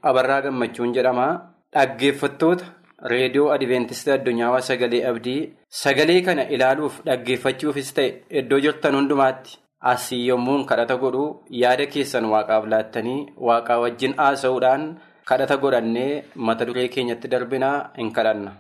Abarraa 0.08 0.40
Gammachuun 0.42 0.92
jedhama. 0.96 1.28
Dhaggeeffattoota 1.74 2.64
reediyoo 3.12 3.50
Adiveentistii 3.54 4.12
Addunyaa 4.16 4.60
Sagalee 4.68 5.04
Abdii 5.10 5.40
sagalee 5.82 6.20
kana 6.28 6.42
ilaaluuf 6.54 7.00
dhaggeeffachuufis 7.08 7.90
ta'e 7.96 8.08
iddoo 8.40 8.60
jirtan 8.66 8.94
hundumaatti 8.98 9.58
asii 9.92 10.22
yommuun 10.28 10.64
kadhata 10.70 10.96
godhu 11.02 11.24
yaada 11.62 11.86
keessan 11.94 12.24
waaqaaf 12.32 12.64
laattanii 12.72 13.18
waaqaa 13.48 13.78
wajjin 13.84 14.14
haasa'uudhaan 14.22 14.86
kadhata 15.30 15.56
godhannee 15.64 16.24
mata 16.46 16.64
duree 16.70 16.88
keenyatti 16.94 17.28
darbinaa 17.34 17.76
hin 17.98 18.10
kadhanna. 18.16 18.52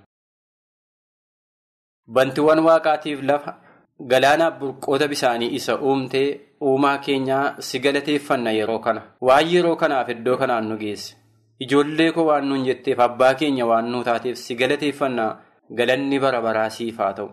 Bantiiwwan 2.14 2.60
waaqaatiif 2.68 3.22
lafa 3.30 3.56
galaanaaf 4.12 4.58
burqoota 4.60 5.08
bisaanii 5.08 5.54
isa 5.60 5.78
uumtee. 5.78 6.28
uumaa 6.68 6.98
keenyaa 7.06 7.42
si 7.66 7.78
galateeffanna 7.82 8.52
yeroo 8.54 8.78
kana 8.84 9.02
waan 9.26 9.50
yeroo 9.50 9.74
kanaaf 9.82 10.08
iddoo 10.14 10.32
kanaan 10.40 10.64
nu 10.70 10.76
geesse 10.80 11.12
ijoollee 11.64 12.06
koo 12.16 12.24
waan 12.28 12.48
nuun 12.48 12.64
jetteef 12.68 12.98
abbaa 13.04 13.28
keenya 13.42 13.66
waan 13.70 13.86
nu 13.92 14.00
taateef 14.08 14.36
si 14.40 14.54
galateeffanna 14.62 15.26
galanni 15.80 16.18
bara 16.24 16.40
baraa 16.46 16.64
siif 16.78 16.98
haa 17.02 17.12
ta'u 17.18 17.28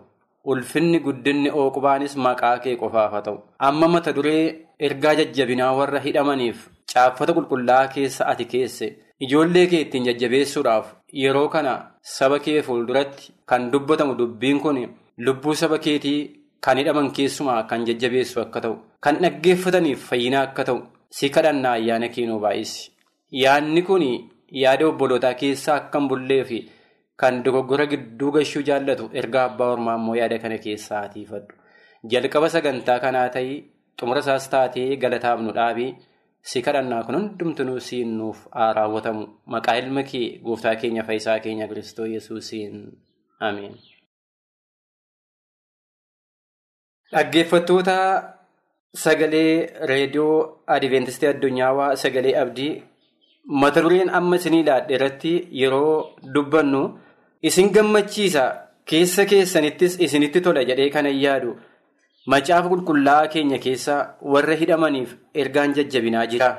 ulfinni 0.54 0.98
guddinni 1.08 1.50
ooqubaanis 1.64 2.14
maqaa 2.28 2.52
kee 2.68 2.76
qofaaf 2.84 3.10
haa 3.16 3.22
ta'u 3.30 3.42
amma 3.70 3.88
mata 3.96 4.12
duree 4.20 4.46
ergaa 4.90 5.14
jajjabinaa 5.22 5.72
warra 5.80 6.00
hidhamaniif 6.06 6.62
caaffata 6.94 7.32
qulqullaa'aa 7.40 7.88
keessa 7.98 8.26
ati 8.34 8.44
keesse 8.56 8.94
ijoollee 9.28 9.66
kee 9.74 9.80
ittiin 9.88 10.06
jajjabeessuudhaaf 10.12 10.86
yeroo 11.24 11.46
kana 11.58 11.76
saba 12.16 12.38
kee 12.48 12.58
fuulduratti 12.70 13.32
kan 13.52 13.70
dubbatamu 13.76 14.14
dubbiin 14.24 14.60
kun 14.64 14.82
lubbuu 15.26 15.54
saba 15.64 15.78
keetii. 15.84 16.18
Kan 16.66 16.78
hidhaman 16.80 17.08
keessumaa 17.16 17.62
kan 17.70 17.84
jajjabeessu 17.88 18.40
akka 18.44 18.60
ta'u 18.64 18.76
kan 19.04 19.18
dhaggeeffataniif 19.24 20.06
fayyina 20.10 20.38
akka 20.46 20.64
ta'u 20.68 20.78
si 21.18 21.28
kadhannaa 21.34 21.74
ayyaana 21.78 22.08
keenuu 22.14 22.40
baay'isi. 22.44 22.90
Yaadni 23.42 23.82
kun 23.88 24.04
yaada 24.62 24.88
obbolootaa 24.88 25.34
keessaa 25.42 25.76
akka 25.82 26.00
hin 26.00 26.08
bullee 26.10 26.42
fi 26.48 26.58
kan 27.22 27.38
dogoggora 27.44 27.86
gidduu 27.92 28.32
gashuu 28.36 28.64
jaallatu 28.68 29.06
ergaa 29.20 29.44
abbaa 29.50 29.70
ormaa 29.76 29.96
immoo 30.00 30.18
yaada 30.20 30.38
kana 30.44 30.58
keessaa 30.66 31.00
atiifadhu. 31.06 31.54
Jalqaba 32.12 32.48
sagantaa 32.54 32.98
kanaa 33.04 33.28
ta'ii 33.36 33.56
xumura 34.00 34.20
isaas 34.26 34.48
taatee 34.54 34.90
galataaf 35.02 35.40
nu 35.46 35.54
dhaabii 35.58 35.90
si 36.50 36.62
kadhannaa 36.66 37.02
kun 37.06 37.16
hundumtuu 37.18 37.80
siin 37.88 38.10
nuuf 38.18 38.46
haa 38.56 38.70
raawwatamu 38.78 39.22
maqaa 39.54 39.76
ilma 39.82 40.02
kee 40.10 40.28
gooftaa 40.46 40.74
keenya 40.82 41.02
fayyisaa 41.10 41.38
keenya 41.44 41.68
Kiristoos 41.70 42.10
Yesuusiin 42.16 42.74
ameen. 43.48 43.74
Dhaggeeffattoota 47.12 47.96
sagalee 49.02 49.70
reediyoo 49.90 50.62
Adiveentistii 50.76 51.28
Addunyaa 51.28 51.94
sagalee 52.02 52.34
abdii 52.42 52.82
mata 53.62 53.82
dureen 53.84 54.10
amma 54.18 54.36
isinii 54.40 54.60
ilaadhe 54.64 54.94
irratti 54.98 55.32
yeroo 55.60 56.16
dubbannu 56.34 56.82
isin 57.42 57.70
gammachiisa. 57.76 58.44
Keessa 58.90 59.24
keessanittis 59.30 59.98
isinitti 60.06 60.40
tola 60.40 60.64
jedhee 60.68 60.90
kana 60.96 61.08
yaadu 61.08 61.54
macaafa 62.32 62.68
qulqullaa'aa 62.72 63.28
keenya 63.32 63.58
keessa 63.64 63.94
warra 64.34 64.54
hidhamaniif 64.60 65.14
ergaan 65.34 65.74
jajjabinaa 65.78 66.26
jira. 66.32 66.50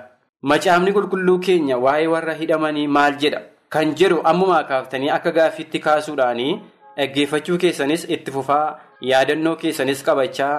Macaafni 0.41 0.91
qulqulluu 0.97 1.37
keenya 1.45 1.77
waa'ee 1.85 2.07
warra 2.13 2.33
hidhamanii 2.41 2.87
maal 2.87 3.15
jedha? 3.21 3.41
Kan 3.69 3.95
jedhu 3.99 4.19
ammumaa 4.31 4.63
kaaftanii 4.71 5.09
akka 5.17 5.31
gaaffiitti 5.37 5.79
kaasuudhaanii 5.85 6.59
dhaggeeffachuu 6.97 7.57
keessanis 7.63 8.03
itti 8.17 8.31
fufaa. 8.37 8.67
yaadannoo 9.09 9.55
keessanis 9.61 9.99
qabachaa 10.05 10.53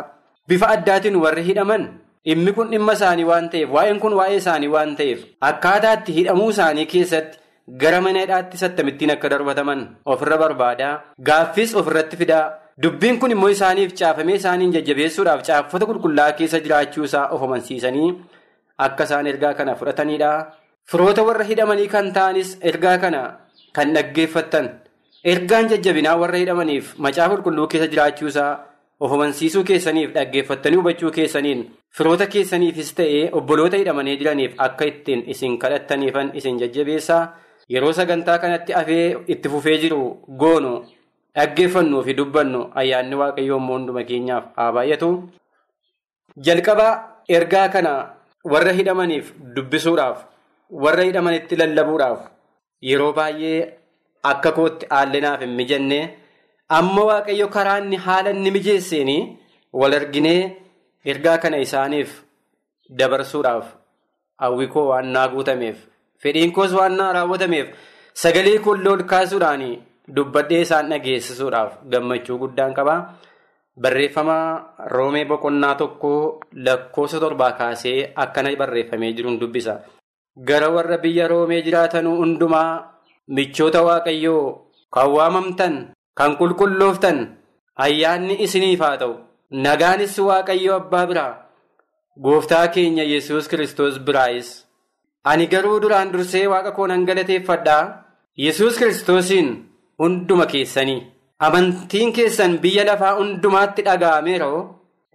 bifa 0.48 0.66
addaatiin 0.74 1.16
warri 1.22 1.42
hidhaman 1.48 1.84
dhimmi 2.28 2.52
kun 2.56 2.68
dhimma 2.72 2.92
isaanii 2.98 3.24
waan 3.30 3.48
ta'eef 3.52 3.70
waa'een 3.76 3.98
kun 4.04 4.14
waa'ee 4.18 4.36
isaanii 4.42 4.70
waan 4.74 4.92
ta'eef 5.00 5.24
akkaataatti 5.48 6.12
hidhamuu 6.18 6.46
isaanii 6.54 6.86
keessatti 6.92 7.38
gara 7.82 8.00
mana 8.04 8.22
hidhaatti 8.24 8.56
sattamittiin 8.62 9.10
akka 9.16 9.28
darbataman 9.34 9.84
ofirra 10.14 10.38
barbaadaa 10.44 10.92
gaaffis 11.30 11.74
ofirratti 11.82 12.16
fidaa 12.22 12.44
dubbiin 12.82 13.18
kun 13.20 13.34
immoo 13.36 13.50
isaaniif 13.56 13.98
caafamee 14.00 14.38
isaaniin 14.42 14.72
jajjabeessuudhaaf 14.78 15.42
caaffata 15.48 15.90
qulqullaa'aa 15.92 16.38
keessa 16.40 16.64
jiraachuu 16.66 17.04
isaa 17.10 17.28
of 17.34 17.42
amansiisanii 17.46 18.10
akka 18.86 19.04
isaan 19.10 19.26
ergaa 19.32 19.54
kana 19.60 19.74
fudhatanidha 19.80 20.32
firoota 20.92 21.22
warra 21.30 21.44
hidhamanii 21.50 21.88
kan 21.94 22.12
ta'anis 22.18 22.58
ergaa 22.72 22.98
kana 23.04 23.22
kan 23.76 23.90
dhaggeeffattan. 23.96 24.66
Ergaan 25.32 25.68
jajjabinaa 25.70 26.16
warra 26.22 26.38
hidhamaniif 26.42 26.94
macaafa 27.04 27.36
qulqulluu 27.36 27.66
keessa 27.72 27.88
jiraachuusaa 27.92 28.50
of 29.04 29.12
amansiisuu 29.16 29.62
keessaniif 29.70 30.12
dhaggeeffattanii 30.16 30.78
hubachuu 30.80 31.10
keessaniin 31.16 31.64
firoota 31.98 32.26
keessaniifis 32.34 32.92
ta'ee 33.00 33.24
obboloota 33.40 33.76
hidhamanii 33.82 34.16
jiraniif 34.20 34.54
akka 34.66 34.84
ittiin 34.90 35.24
isin 35.34 35.58
kadhattaniifan 35.64 36.30
isin 36.40 36.58
jajjabeessaa 36.62 37.22
yeroo 37.74 37.92
sagantaa 37.98 38.38
kanatti 38.44 38.74
afee 38.80 39.06
itti 39.34 39.48
fufee 39.54 39.76
jiru 39.84 40.00
goonu 40.42 40.72
dhaggeeffannuu 41.38 42.02
fi 42.06 42.14
dubbannu 42.20 42.60
ayyaanni 42.82 43.16
waaqayyoo 43.22 43.58
immoo 43.62 43.78
hunduma 43.78 44.04
keenyaaf 44.10 44.44
haa 44.56 44.72
baay'atu. 44.76 45.10
Jalqaba 46.46 46.88
ergaa 47.38 47.68
kana 47.74 47.92
warra 48.52 48.72
hidhamaniif 48.78 49.32
dubbisuudhaaf 49.56 50.24
warra 50.84 51.04
hidhamanitti 51.08 51.56
lallabuudhaaf 51.62 52.20
yeroo 52.90 53.12
baay'ee. 53.20 53.58
Akka 54.22 54.52
kootti 54.52 54.86
haalli 54.90 55.20
naaf 55.24 55.40
hin 55.44 55.54
mijanne 55.58 55.98
amma 56.78 57.02
waaqayyo 57.10 57.48
karaa 57.56 57.78
inni 57.82 57.96
haala 58.06 58.30
inni 58.36 58.50
mijeesseen 58.56 59.10
wal 59.80 59.94
arginee 59.98 60.40
ergaa 61.12 61.38
kana 61.42 61.58
isaaniif 61.66 62.10
dabarsuudhaaf 62.98 63.66
hawwi 64.42 64.66
koo 64.74 64.86
waan 64.90 65.06
naa 65.14 65.28
guutameef 65.34 65.76
fedhiin 66.22 66.52
koos 66.56 66.72
waan 66.78 66.96
naa 67.00 67.12
raawwatameef 67.16 67.68
sagalee 68.22 68.58
koollee 68.66 68.92
ol 68.96 69.02
kaasuudhaan 69.12 69.64
dubbadhee 70.16 70.60
isaan 70.66 70.88
dhageessisuudhaaf 70.90 71.72
gammachuu 71.90 72.38
guddaan 72.42 72.74
qabaa. 72.74 73.00
Barreeffama 73.82 74.36
roomee 74.92 75.24
boqonnaa 75.30 75.74
tokko 75.80 76.40
lakkoofsa 76.66 77.20
torbaa 77.20 77.52
kaasee 77.58 78.12
akkana 78.22 78.56
barreeffamee 78.60 79.12
jiruun 79.16 79.38
dubbisa. 79.40 79.74
Gara 80.48 80.68
warra 80.74 80.98
biyya 81.04 81.28
roomee 81.28 81.62
jiraatan 81.66 82.06
hundumaa 82.06 82.70
michoota 83.34 83.80
waaqayyoo 83.88 84.44
kan 84.94 85.08
waamamtan 85.16 85.74
kan 86.18 86.30
qulqullooftan 86.40 87.18
ayyaanni 87.84 88.34
isiniif 88.44 88.80
haa 88.84 88.96
ta'u 89.02 89.14
nagaanis 89.64 90.14
waaqayyo 90.28 90.72
abbaa 90.80 91.04
biraa 91.10 91.32
gooftaa 92.24 92.66
keenya 92.74 93.04
yesus 93.12 93.44
kristos 93.50 93.94
biraayis. 94.06 94.48
Ani 95.30 95.46
garuu 95.52 95.78
duraan 95.82 96.10
dursee 96.12 96.46
waaqa 96.52 96.70
koo 96.76 96.86
nan 96.90 97.04
galateeffadhaa 97.08 97.84
yesus 98.44 98.74
kiristoosiin 98.80 99.48
hunduma 100.00 100.46
keessanii. 100.52 101.06
Amantiin 101.46 102.12
keessan 102.16 102.52
biyya 102.62 102.84
lafaa 102.88 103.14
hundumaatti 103.18 103.82
dhaga'ameeroo 103.88 104.58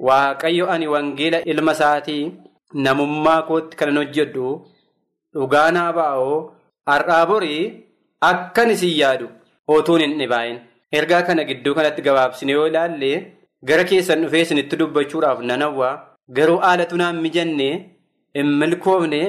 waaqayyo 0.08 0.66
ani 0.74 0.88
wangeela 0.94 1.40
ilma 1.52 1.72
isaatii 1.78 2.24
namummaa 2.84 3.42
kootti 3.50 3.78
kan 3.80 3.98
hojjedhu 4.00 4.48
dhugaa 5.34 5.70
naa 5.76 5.92
ba'oo 5.98 6.38
har'aa 6.90 7.26
borii 7.32 7.64
akkan 8.32 8.70
isin 8.76 8.94
yaadu 9.02 9.28
otuun 9.76 10.02
hin 10.06 10.18
dhibaa'in. 10.22 10.58
Ergaa 10.98 11.22
kana 11.28 11.44
gidduu 11.50 11.74
kanatti 11.78 12.02
gabaabsine 12.08 12.52
yoo 12.58 12.68
ilaalle 12.72 13.12
gara 13.70 13.84
keessan 13.92 14.22
dhufee 14.26 14.42
isinitti 14.46 14.76
dubbachuudhaaf 14.82 15.40
nan 15.50 15.62
hawwaa 15.66 15.94
garuu 16.38 16.60
haalatu 16.66 16.98
naan 17.02 17.22
mijanne 17.26 17.70
hin 18.38 18.48
milkoofne 18.62 19.22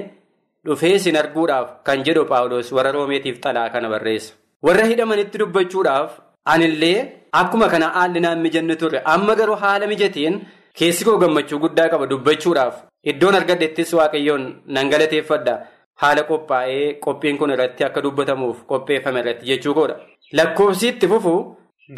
dhufee 0.67 0.95
isin 0.99 1.17
arguudhaaf 1.23 1.69
kan 1.87 2.05
jedhu 2.09 2.25
paawuloos 2.33 2.73
warra 2.79 2.93
roomeetiif 2.97 3.41
xalaa 3.45 3.69
kana 3.75 3.89
barreessa. 3.95 4.35
Warra 4.67 4.87
hidhamanitti 4.93 5.39
dubbachuudhaaf. 5.45 6.11
Anillee 6.53 6.97
akkuma 7.41 7.67
kana 7.73 7.87
haalli 7.95 8.21
naan 8.23 8.41
mijanne 8.47 8.75
turre 8.81 8.99
amma 9.13 9.35
garuu 9.39 9.55
haala 9.63 9.87
mijateen 9.93 10.35
keessi 10.79 11.05
koo 11.07 11.15
gammachuu 11.23 11.59
guddaa 11.63 11.87
qaba 11.93 12.07
dubbachuudhaaf 12.11 12.75
iddoon 13.13 13.35
argadhettis 13.39 13.93
waaqayyoon 13.99 14.45
nan 14.77 14.91
galateeffadha 14.93 15.55
haala 16.03 16.23
qophaa'ee 16.31 16.87
qophiin 17.05 17.39
kun 17.41 17.51
irratti 17.57 17.85
akka 17.89 18.01
dubbatamuuf 18.07 18.63
qopheeffame 18.71 19.21
irratti 19.23 19.47
jechuu 19.51 19.75
koodha. 19.79 19.97
Lakkoofsi 20.39 20.89
itti 20.93 21.09
fufu 21.13 21.35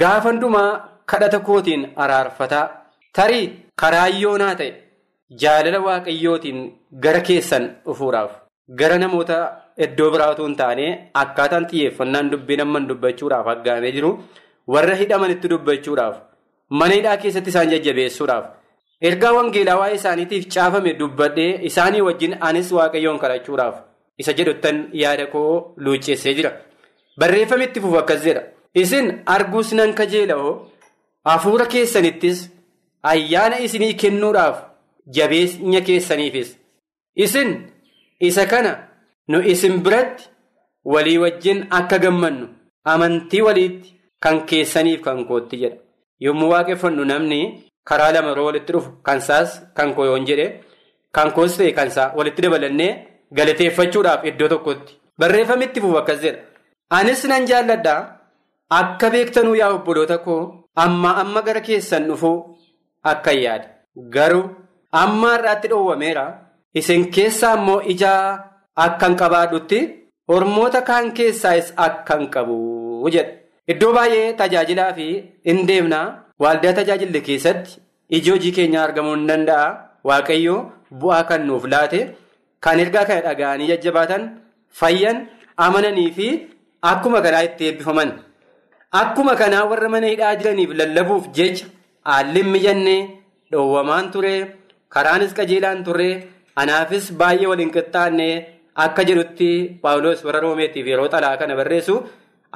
gaafa 0.00 0.28
hundumaa 0.30 0.70
kadhata 1.10 1.40
kootiin 1.48 1.86
araarfataa 2.04 2.64
tarii 3.18 3.44
karaayyoonaa 3.82 4.54
ta'e 4.60 4.72
jaalala 5.42 5.78
waaqayyootiin 5.86 6.58
gara 7.04 7.20
keessan 7.28 7.64
dhufuudhaaf 7.86 8.32
gara 8.80 8.98
namoota. 9.04 9.38
Iddoo 9.84 10.10
biraa 10.12 10.30
otoo 10.32 10.44
hin 10.46 10.54
taane 10.60 10.84
akkaataan 11.22 11.64
xiyyeeffannaan 11.70 12.30
dubbii 12.32 12.56
namman 12.60 12.84
dubbachuudhaaf 12.90 13.46
aggaamee 13.52 13.90
jiru 13.96 14.10
warra 14.74 14.94
hidhamanitti 15.00 15.48
dubbachuudhaaf 15.52 16.14
mana 16.80 16.94
hidhaa 16.98 17.16
keessatti 17.24 17.50
isaan 17.52 17.70
jajjabeessuudhaaf 17.72 18.46
ergaa 19.00 19.32
wangeelaa 19.38 19.90
isaaniitiif 19.96 20.46
caafame 20.54 20.92
dubbadhee 21.00 21.60
isaanii 21.68 22.00
wajjin 22.08 22.36
anis 22.48 22.72
waaqayyoon 22.78 23.18
kadhachuudhaaf 23.22 23.76
isa 24.18 24.32
jedhuttan 24.38 24.78
yaada 25.02 25.26
koo 25.26 25.74
luucceessee 25.84 26.34
jira. 26.38 26.52
Barreeffamitti 27.18 27.80
fufu 27.80 27.98
akkas 27.98 28.22
jedha. 28.24 28.42
Isin 28.74 29.06
arguus 29.34 29.72
nan 29.72 29.94
kajeela'oo 29.98 30.52
hafuura 31.24 31.66
keessanittis 31.74 32.38
ayyaana 33.02 33.59
isinii 33.66 33.94
kennuudhaaf 34.02 34.56
jabeenya 35.16 35.80
keessaniifis 35.80 36.50
isin 37.24 37.50
isa 38.20 38.46
kana. 38.46 38.72
nu 39.28 39.38
isin 39.52 39.80
biratti 39.85 40.28
walii 40.92 41.18
wajjin 41.22 41.61
akka 41.78 41.96
gammannu 42.02 42.46
amantii 42.92 43.40
waliitti 43.46 43.88
kan 44.22 44.37
keessaniif 44.50 45.00
kan 45.06 45.24
kootti 45.28 45.56
jedha 45.62 45.76
yommuu 46.24 46.50
waaqeffannu 46.52 47.04
namni 47.11 47.40
karaa 47.88 48.12
lama 48.14 48.29
yeroo 48.33 48.46
walitti 48.49 48.72
dhufu 48.77 48.90
kan 49.77 49.88
koo 49.96 50.05
yoon 50.11 50.27
jedhe 50.29 50.46
kan 51.16 51.29
koos 51.37 51.57
ta'e 51.59 51.72
kansaa 51.79 52.09
walitti 52.18 52.42
dabalannee 52.44 52.92
galateeffachuudhaaf 53.37 54.25
iddoo 54.31 54.49
tokkotti. 54.53 54.92
Barreeffamitti 55.18 55.81
fufu 55.81 55.96
akkas 56.03 56.20
jedha. 56.25 56.40
Anis 56.96 57.25
nan 57.31 57.46
jaalladhaa 57.51 58.01
akka 58.81 59.11
beektanuu 59.14 59.55
yaa 59.61 59.72
obboloota 59.77 60.18
koo 60.27 60.40
amma 60.85 61.11
amma 61.22 61.42
gara 61.46 61.61
keessan 61.68 62.09
dhufuu 62.09 62.37
akka 63.12 63.33
yaada 63.44 63.66
garuu 64.14 64.44
amma 65.03 65.31
har'aatti 65.35 65.68
dhoowwameera. 65.72 66.27
Isin 66.79 67.11
keessaa 67.14 67.57
immoo 67.59 67.81
ijaa. 67.92 68.53
Akkan 68.85 69.14
qabaadhutti 69.20 69.79
hormoota 70.29 70.81
kaan 70.88 71.07
keessaayis 71.16 71.68
akkan 71.85 72.22
qabu 72.35 72.57
jedha. 73.14 73.33
Iddoo 73.72 73.92
baay'ee 73.96 74.33
tajaajilaa 74.40 74.92
fi 74.99 75.07
hin 75.49 75.61
deemnaa 75.68 76.07
waaldaa 76.42 76.72
tajaajille 76.79 77.20
keessatti 77.29 77.79
iji 78.16 78.31
hojii 78.35 78.53
keenyaa 78.59 78.85
argamuu 78.88 79.14
hin 79.16 79.27
danda'a. 79.33 79.66
Waaqayyoo 80.09 80.59
bu'aa 81.01 81.25
kan 81.29 81.46
nuuf 81.46 81.64
laate 81.72 82.01
kan 82.64 82.81
ergaa 82.83 83.05
kana 83.09 83.22
dhaga'anii 83.27 83.66
jajjabaatan 83.72 84.22
fayyan 84.81 85.16
amananii 85.64 86.11
fi 86.18 86.29
akkuma 86.90 87.20
kanaa 87.25 87.42
itti 87.49 87.64
eebbifaman. 87.68 88.12
Akkuma 89.01 89.35
kanaa 89.40 89.64
warra 89.70 89.88
mana 89.94 90.07
hidhaa 90.12 90.35
jiraniif 90.42 90.70
lallabuuf 90.81 91.27
jecha 91.38 91.66
haalli 92.11 92.42
mijannee 92.53 93.01
dhoowwamaan 93.53 94.11
ture 94.14 94.35
karaanis 94.94 95.35
qajeelaan 95.38 95.83
ture 95.88 96.11
anaafis 96.62 97.11
baay'ee 97.22 97.46
waliin 97.53 97.70
qixxaanne. 97.77 98.29
Akka 98.85 99.03
jedhutti 99.09 99.51
paawuloos 99.83 100.22
warra 100.27 100.40
roomeetiif 100.46 100.87
yeroo 100.92 101.09
xalaa 101.14 101.37
kana 101.40 101.57
barreessu 101.61 101.94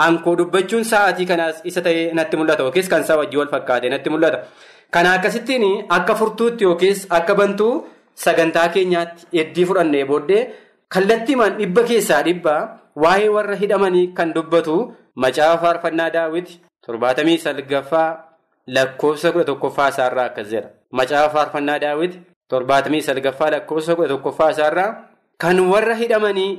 ankoo 0.07 0.35
dubbachuun 0.41 0.85
sa'aatii 0.91 1.27
kanaas 1.31 1.61
isa 1.71 1.81
ta'ee 1.87 2.05
natti 2.19 2.37
mul'ata 2.41 2.63
yookiis 2.67 2.89
kan 2.93 3.03
isaa 3.07 3.17
wajjin 3.21 3.39
wal 3.43 3.49
fakkaate 3.55 3.89
natti 3.95 4.11
mul'ata. 4.15 4.39
Kana 4.95 5.13
akkasittiin 5.17 5.67
akka 5.97 6.15
furtuutti 6.21 6.65
yookiis 6.69 7.07
akka 7.19 7.35
bantuu 7.41 7.75
sagantaa 8.25 8.69
keenyaatti 8.75 9.27
heddii 9.39 9.65
fudhannee 9.69 10.05
booddee 10.11 10.43
kallattiimaan 10.95 11.59
dhibba 11.61 11.83
keessaa 11.91 12.23
dhibbaa 12.29 12.61
waa'ee 13.05 13.29
warra 13.37 13.55
hidhamanii 13.63 14.07
kan 14.17 14.33
dubbatu 14.37 14.75
macaafa 15.25 15.59
faarfannaa 15.67 16.11
daawwiti 16.17 16.59
torbaatamii 16.87 17.39
salgaffaa 17.45 18.09
lakkoofsa 18.77 19.33
kudha 19.33 19.45
tokkoffaa 19.51 19.89
isaarraa 19.95 20.25
akkas 20.31 20.49
jedha. 20.53 20.69
Macaafa 20.99 21.31
faarfannaa 21.37 21.79
daawwiti 21.85 22.21
torbaatamii 22.49 23.03
salgaffaa 23.09 23.51
lakkoofsa 23.55 23.95
kudha 23.97 24.09
tokkoffaa 24.15 24.51
isaarraa. 24.57 24.91
Kan 25.43 25.61
warra 25.73 25.95
hidhamanii 26.03 26.59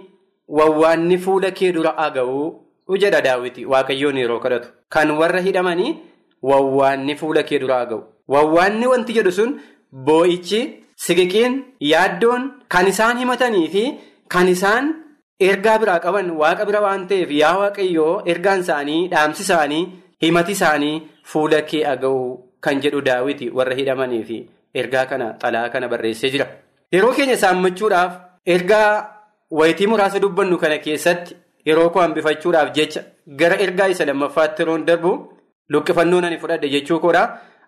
wawwaanni 0.58 1.18
fuula 1.26 1.52
kee 1.58 1.72
dura 1.76 1.92
aga'uu 2.06 2.48
jedha 3.04 3.22
daawwiti 3.28 3.66
waaqayyoon 3.66 4.18
yeroo 4.24 4.40
kadhatu. 4.46 4.68
Kan 4.94 5.12
warra 5.20 5.42
hidhamanii 5.48 5.96
wawwaanni 6.50 7.16
fuula 7.20 7.44
kee 7.44 7.60
dura 7.60 7.78
aga'u. 7.86 8.02
Wawwaanni 8.34 8.88
wanti 8.94 9.14
jedhu 9.18 9.32
sun 9.32 9.60
boo'ichi 10.08 10.62
siqiqiin 11.06 11.54
yaaddoon 11.92 12.44
kan 12.74 12.88
isaan 12.92 13.18
himatanii 13.22 13.68
fi 13.74 13.84
kan 14.34 14.48
isaan 14.56 14.86
ergaa 15.50 15.78
biraa 15.82 16.00
qaban 16.06 16.32
waaqa 16.42 16.66
bira 16.70 16.82
waan 16.86 17.08
ta'eef 17.10 17.32
yaa 17.42 17.56
waaqayyoo 17.62 18.14
ergaan 18.34 18.60
isaanii 18.66 19.08
dhaamsi 19.14 19.42
isaanii 19.48 19.84
himati 20.24 20.52
isaanii 20.58 20.96
fuula 21.32 21.62
kee 21.70 21.84
aga'u 21.94 22.20
kan 22.66 22.82
jedhu 22.84 23.02
daawwiti 23.08 23.50
warra 23.58 23.76
hidhamanii 23.80 24.24
fi 24.30 24.38
ergaa 24.82 25.06
kana 25.12 25.28
xalaa 25.42 25.70
kana 25.74 25.88
barreessee 25.94 26.30
jira. 26.34 26.48
Yeroo 26.94 27.14
keenya 27.18 27.38
saammachuudhaaf. 27.44 28.14
Ergaa 28.46 28.90
wayitii 29.60 29.88
muraasa 29.92 30.20
dubbannu 30.24 30.58
kana 30.64 30.78
keessatti 30.86 31.36
yeroo 31.70 31.90
koo 31.94 32.02
hambifachuudhaaf 32.06 32.74
jecha 32.78 33.02
gara 33.40 33.58
ergaa 33.66 33.88
isa 33.94 34.06
lammaffaatti 34.10 34.62
yeroon 34.64 34.86
darbu 34.90 35.12
luqqifannoo 35.74 36.22
nani 36.22 36.38
fudhadhe 36.44 36.70
jechuu 36.76 37.00
koodha. 37.06 37.24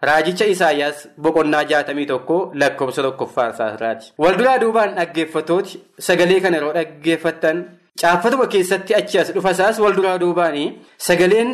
Raajicha 0.07 0.45
Isaayyaas 0.53 0.97
boqonnaa 1.23 1.63
jaatamii 1.71 2.05
tokko 2.05 2.37
lakkoofsa 2.61 3.01
tokkoffaa 3.05 3.45
isaati. 3.53 4.11
Walduraa 4.23 4.57
duubaan 4.63 4.95
dhaggeeffatooti 4.97 5.79
sagalee 6.07 6.39
kana 6.45 6.57
yeroo 6.57 6.73
dhaggeeffattan 6.77 7.61
caaffatuma 8.01 8.47
keessatti 8.55 8.95
achi 8.99 9.19
as 9.21 9.31
dhufasaas 9.35 9.79
walduraa 9.85 10.17
duubaanii 10.23 10.67
sagaleen 11.07 11.53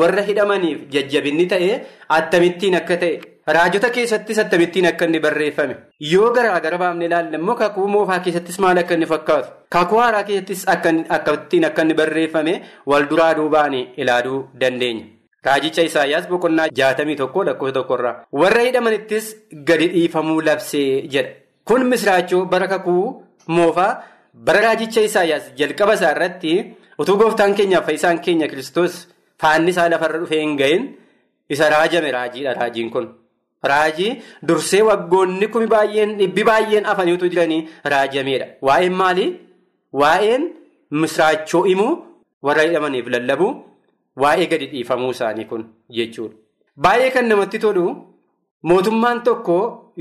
warra 0.00 0.22
hidhamaniif 0.28 0.80
jajjabinni 0.94 1.46
ta'e 1.52 1.68
attamittiin 2.18 2.76
akka 2.80 2.96
ta'e. 3.02 3.20
Raajota 3.46 3.90
keessattis 3.90 4.38
attamittiin 4.38 4.86
akka 4.86 5.04
inni 5.08 5.20
barreeffame 5.20 5.76
yoo 6.10 6.30
garaa 6.34 6.60
gara 6.60 6.78
baafnee 6.78 7.06
ilaalle 7.08 7.36
immoo 7.38 7.54
kakuu 7.60 7.86
moofaa 7.94 8.18
keessattis 8.26 8.58
maal 8.64 8.78
akka 8.82 8.94
inni 8.98 9.06
fakkaatu 9.12 9.48
kakuu 9.76 9.98
haaraa 10.02 10.22
keessattis 10.28 10.64
akkamittiin 11.16 11.64
akka 11.68 11.82
inni 11.86 11.94
barreeffame 12.00 12.54
wal 12.86 13.06
duraa 13.10 13.34
duubaan 13.38 13.74
ilaaluu 13.96 14.40
dandeenya. 14.60 15.04
Raajicha 15.44 15.82
Isaayyaas 15.88 16.26
boqonnaa 16.28 16.68
jaatamii 16.78 17.16
tokko 17.16 17.44
lakkoofsa 17.48 17.72
tokkorraa 17.78 18.16
warra 18.40 18.62
hidhamanittis 18.66 19.30
gadi 19.68 19.88
dhiifamuu 19.94 20.40
labsee 20.48 21.02
jedha. 21.14 21.30
Kun 21.64 21.86
misraachoo 21.92 22.44
bara 22.44 22.68
kakuu 22.68 23.24
moofaa 23.46 24.02
bara 24.34 24.60
raajicha 24.66 25.00
Isaayyaas 25.08 25.46
jalqaba 25.56 25.94
isaa 25.98 26.10
irratti 26.16 26.52
utuu 26.98 27.16
gooftaan 27.22 27.54
keenyaaf 27.54 27.86
fayyisaan 27.86 28.20
keenya 28.26 28.48
kiristoos 28.52 29.00
faanni 29.40 29.70
isaa 29.74 29.88
lafarra 29.94 30.18
dhufee 30.20 30.40
hin 30.44 30.56
gahin 30.60 30.86
isa 31.48 31.70
raajame 31.74 32.10
raajiidha 32.18 32.54
raajiin 32.60 32.90
kun. 32.90 33.08
Raajii 33.64 34.10
dursee 34.48 34.82
waggoonni 34.88 35.46
kumi 35.54 35.66
baay'een 35.74 36.16
dhibbi 36.18 36.44
baay'een 36.50 36.86
afaniitu 36.92 37.28
jiranii 37.32 37.62
raajameedha. 37.92 38.46
Waa'een 38.66 38.92
maalii? 39.00 39.30
Waa'een 40.02 40.44
misraachoo 41.02 41.62
himuu 41.70 41.92
warra 42.48 42.62
hidhamaniif 42.68 43.06
lallabu 43.14 43.48
waa'ee 44.24 44.46
gadi 44.52 44.66
dhiifamuu 44.72 45.10
isaanii 45.16 45.44
kun 45.50 45.64
jechuudha. 45.96 46.34
Baay'ee 46.84 47.10
kan 47.16 47.26
namatti 47.32 47.58
tolu 47.64 47.84
mootummaan 48.62 49.22
tokko 49.28 49.56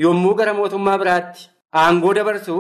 yommuu 0.05 0.33
gara 0.41 0.53
mootummaa 0.59 0.97
biraatti 1.01 1.49
aangoo 1.81 2.13
dabarsu 2.17 2.55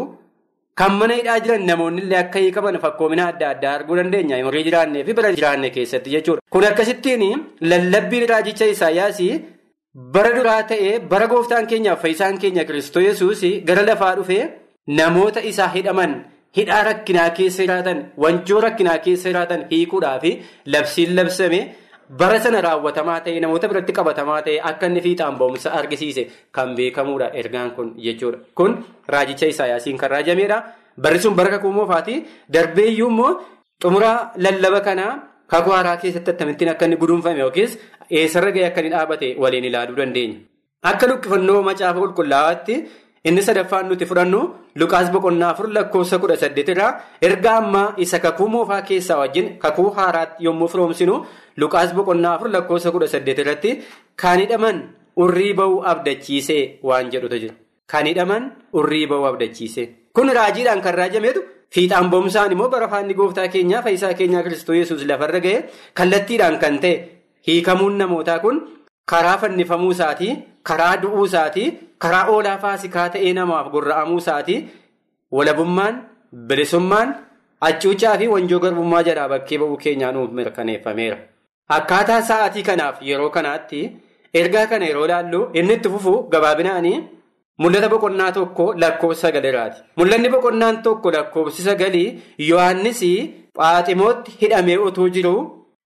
kan 0.81 0.93
mana 0.99 1.13
hidhaa 1.19 1.39
jiran 1.45 1.65
namoonni 1.69 2.01
illee 2.03 2.17
akka 2.23 2.39
hiikaman 2.43 2.77
fakkoomina 2.83 3.27
adda 3.31 3.49
addaa 3.53 3.73
arguu 3.77 3.95
dandeenya. 3.99 4.37
Umurii 4.43 4.63
jiraannee 4.67 5.03
fi 5.07 5.13
bara 5.13 5.31
jiraanne 5.37 5.69
keessatti 5.77 6.09
jechuudha. 6.15 6.41
Kun 6.49 6.63
akkasittiin 6.71 7.23
lallabbiin 7.71 8.27
raajicha 8.33 8.65
Isaayyaas 8.75 9.19
bara 9.95 10.35
duraa 10.35 10.63
ta'ee 10.67 10.99
bara 11.11 11.27
gooftaan 11.27 11.67
keenyaaf 11.67 12.01
fayyisaan 12.01 12.37
keenya 12.37 12.65
Kiristoos 12.65 13.41
gara 13.65 13.83
lafaa 13.85 14.15
dhufee 14.15 14.49
namoota 14.87 15.41
isaa 15.41 15.67
hidhaman 15.75 16.25
hidhaa 16.57 16.83
rakkinaa 16.89 17.29
keessa 17.29 17.63
jiraatan 17.63 18.11
wanjoo 18.17 18.61
rakkinaa 18.61 18.97
keessa 19.05 19.29
jiraatan 19.29 19.65
hiikuudhaaf 19.71 20.23
labsiin 20.65 21.15
labsame. 21.15 21.61
bara 22.19 22.39
sana 22.43 22.61
raawwatamaa 22.65 23.19
ta'e 23.25 23.39
namoota 23.39 23.67
biratti 23.71 23.93
qabatamaa 23.97 24.41
ta'e 24.45 24.59
akka 24.69 24.85
inni 24.89 25.01
fiixaan 25.01 25.35
ba'umsa 25.41 25.73
argisiise 25.79 26.23
kan 26.51 26.75
beekamuudha 26.77 27.27
ergaan 27.41 27.71
kun 27.75 27.93
jechuudha. 28.05 28.39
Kun 28.57 28.71
raajicha 29.07 29.45
Isaayyaasiin 29.53 29.97
kan 29.97 30.09
raajamedha. 30.13 30.57
Barri 30.97 31.19
sun 31.19 31.35
bara 31.35 31.49
kakuu 31.49 31.71
moofaati. 31.71 32.15
Darbeeyyuu 32.53 33.09
immoo 33.09 33.31
xumura 33.81 34.31
lallaba 34.37 34.81
kanaa 34.87 35.11
kakuu 35.47 35.73
haaraa 35.75 35.97
keessatti 35.97 36.31
akkamittiin 36.31 36.71
akka 36.73 36.85
inni 36.85 36.97
guduunfame 37.03 37.39
yookiis 37.45 37.77
eessarra 38.11 38.51
gahee 38.55 38.67
akka 38.69 38.81
inni 38.81 38.91
dhaabate 38.95 39.27
waliin 39.41 39.65
ilaaluu 39.69 39.95
dandeenya. 40.01 40.37
Akka 40.91 41.07
luqqifannoo 41.11 41.61
macaafa 41.69 41.99
qulqullaa'aatti 42.03 42.75
inni 43.27 43.41
sadaffaan 43.47 43.87
nuti 43.89 44.05
fudhannu 44.09 44.41
Luqaas 44.79 45.09
boqonnaa 45.13 45.49
afur 45.53 45.67
lakkoofsa 45.77 46.19
kudha 46.23 46.37
saddeetirraa 46.43 46.91
erga 47.27 47.51
ammaa 47.61 47.93
isa 48.03 48.19
kakuu 48.25 48.47
moofaa 48.53 48.81
keessaa 48.89 49.17
wajjin 49.21 49.47
kakuu 49.63 49.89
haaraatti 49.97 50.43
yommuu 50.45 50.67
firoomsinu 50.73 51.15
Luqaas 51.61 51.93
boqonnaa 51.97 52.33
afur 52.37 52.49
lakkoofsa 52.55 52.91
kudha 52.95 53.07
saddeetirratti 53.13 53.71
kan 54.21 54.39
hidhaman 54.43 54.77
urrii 55.23 55.53
ba'uu 55.59 55.83
abdachiisee 55.91 56.63
waan 56.83 57.11
jedhutu 57.11 57.39
jira. 57.43 57.53
Kan 57.91 58.05
hidhaman 58.07 58.51
urrii 58.73 59.05
ba'uu 59.11 59.25
abdachiisee. 59.31 59.87
Kun 60.15 60.29
raajiidhaan 60.37 60.81
kan 60.81 60.93
raajameetu 61.01 61.41
fiixaan 61.75 62.09
ba'umsaan 62.13 62.51
immoo 62.55 62.69
bara 62.69 62.87
faanni 62.87 63.13
gooftaa 63.19 63.47
keenyaa 63.47 63.81
fayyisaa 63.85 64.13
keenyaa 64.13 64.43
Kiristoos 64.43 64.77
Yesuus 64.77 65.03
lafarra 65.11 65.39
ga'e 65.45 65.57
kallattiidhaan 65.93 66.57
kan 66.63 66.79
ta'e 66.79 66.95
hiikamuun 67.47 67.95
namootaa 68.01 68.39
kun 68.39 68.57
karaa 69.11 69.37
fannifamuu 69.41 69.91
isaatii, 69.91 70.37
karaa 70.63 70.97
du'uu 71.01 71.25
isaatii, 71.25 71.67
karaa 72.03 72.25
oolaa 72.33 72.57
faasikaa 72.63 73.09
ta'ee 73.15 73.33
namaaf 73.37 73.71
gurra'amuu 73.73 74.17
isaatii, 74.23 74.59
walabummaan, 75.31 75.95
bilisummaan, 76.47 77.15
hacuuccaa 77.61 78.17
fi 78.17 78.27
wanjoo 78.33 78.59
garbummaa 78.65 79.03
jalaa 79.07 79.27
bakkee 79.33 79.57
ba'uu 79.61 79.77
keenyaa 79.83 80.11
nuuf 80.17 80.31
mirkaneeffameera. 80.39 81.17
Akkaataa 81.77 82.21
sa'aatii 82.29 82.63
kanaaf 82.69 83.01
yeroo 83.07 83.29
kanaatti 83.29 83.81
ergaa 84.41 84.65
kana 84.67 84.85
yeroo 84.89 85.05
ilaallu 85.09 85.41
inni 85.61 85.73
itti 85.79 85.89
fufu 85.95 86.13
gabaabinaanii 86.31 86.97
mul'ata 87.63 87.89
boqonnaa 87.93 88.31
tokko 88.37 88.65
lakkoofsa 88.83 89.21
sagaliraati. 89.27 89.81
Mul'anni 89.97 90.29
boqonnaan 90.35 90.81
tokko 90.83 91.11
lakkoofsi 91.17 91.61
sagalii 91.67 92.07
Yohaannis 92.49 93.01
Phaaximootti 93.57 94.31
hidhamee 94.41 94.77
utuu 94.87 95.09
jiru 95.15 95.35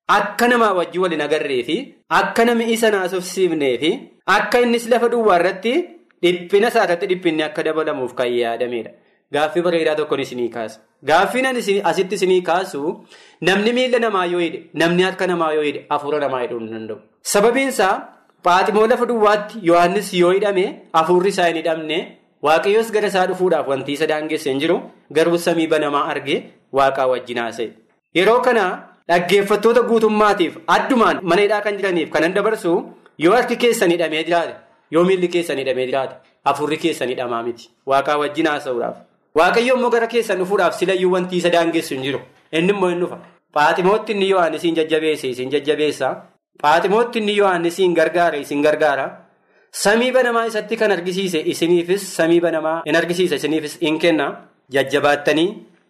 akka 0.07 0.47
namaa 0.47 0.73
wajjin 0.79 1.01
waliin 1.05 1.21
agarree 1.27 1.63
fi 1.69 1.77
akka 2.21 2.45
namni 2.45 2.71
isa 2.73 2.91
naasofsiifnee 2.95 3.77
fi 3.83 3.91
akka 4.37 4.61
innis 4.65 4.87
lafa 4.93 5.09
duwwaa 5.13 5.39
irratti 5.39 5.73
dhiphina 6.23 6.67
isaa 6.73 6.83
irratti 6.87 7.07
dhiphinni 7.11 7.43
akka 7.49 7.63
dabalamuuf 7.67 8.13
kan 8.19 8.27
yaadamedha. 8.39 8.91
Gaaffii 9.33 9.61
bareedaa 9.65 9.95
tokkoon 9.99 10.19
isinii 10.21 10.49
kaasa. 10.55 10.79
Gaaffiin 11.09 11.45
asitti 11.91 12.15
isinii 12.15 12.41
kaasu 12.49 12.81
namni 13.41 13.73
miila 13.77 13.99
namaa 13.99 14.25
yoo 14.33 14.39
hidhe 14.45 14.59
namni 14.81 15.03
harka 15.03 15.27
namaa 15.27 15.51
yoo 15.53 15.63
hidhe 15.67 15.85
hafuura 15.89 16.19
namaa 16.19 16.41
hidhuu 16.43 16.59
hin 16.59 16.69
danda'u. 16.73 16.99
Sababiin 17.21 17.69
isaa 17.69 17.95
Phaaximoo 18.45 18.87
lafa 18.91 19.05
duwwaatti 19.09 19.59
Yohaannis 19.69 20.13
yoo 20.13 20.31
hidhame 20.35 20.63
hafuurri 20.93 21.29
isaa 21.33 21.45
hin 21.49 21.55
hidhamne 21.61 21.97
waaqayyoos 22.47 22.91
gara 22.95 23.07
isaa 23.11 23.25
dhufuudhaaf 23.29 23.67
wanti 23.73 23.93
isa 23.97 24.07
daangesse 24.11 24.49
hin 24.51 24.59
jiru 24.63 24.75
garuu 25.17 25.37
samii 25.43 25.67
banamaa 25.73 26.01
arge 26.13 26.35
waaqaa 26.79 27.05
wajjin 27.11 27.37
haasa'e. 27.43 27.69
Yeroo 28.17 28.41
kana 28.47 28.65
dhaggeeffattoota 29.09 29.81
guutummaatiif 29.89 30.53
addumaan 30.75 31.19
mana 31.31 31.41
hidhaa 31.45 31.61
kan 31.65 31.77
jiraniif 31.79 32.09
kanan 32.15 32.33
dabarsu 32.37 32.73
yoo 33.23 33.33
harki 33.37 33.55
keessan 33.63 33.91
hidhamee 33.95 34.23
jiraate 34.27 34.53
yoo 34.95 35.03
miilli 35.09 35.27
keessan 35.33 35.57
hidhamee 35.61 35.85
jiraate 35.89 36.15
hafuurri 36.49 36.77
keessan 36.83 37.09
hidhamaa 37.13 37.41
miti 37.47 37.69
waaqaa 37.91 38.17
wajjin 38.21 38.47
haasa'uudhaaf. 38.51 38.95
Waaqayyo 39.39 39.75
immoo 39.77 39.89
gara 39.95 40.07
keessan 40.13 40.37
dhufuudhaaf 40.41 40.75
silayyuu 40.79 41.11
wanti 41.15 41.37
isa 41.41 41.49
daangessu 41.55 41.93
hin 41.95 42.03
jiru. 42.07 42.19
Inni 42.57 42.73
immoo 42.75 42.89
hin 42.91 42.99
dhufa. 43.03 43.17
Phaaximootti 43.55 44.11
inni 44.15 44.29
Yohaannis 44.29 44.61
isin 44.63 44.75
jajjabeesse 44.79 45.27
isin 45.29 45.49
jajjabeessa. 45.53 46.09
Phaaximootti 46.61 47.19
inni 47.21 47.35
Yohaannis 47.37 47.73
isin 47.79 47.93
gargaara 47.99 48.37
isin 48.43 48.61
gargaara. 48.65 49.05
Samii 49.83 50.11
banamaa 50.17 50.45
isatti 50.51 50.77
kan 50.81 50.91
argisiise 50.97 51.39
isiniifis 51.53 52.03
samii 52.17 52.39
banamaa 52.45 52.81
in 52.85 52.95
argisiisa 53.01 53.35
isiniifis 53.41 53.77
in 53.81 53.97
kenna. 54.03 54.27
Jajjabaattanii 54.75 55.49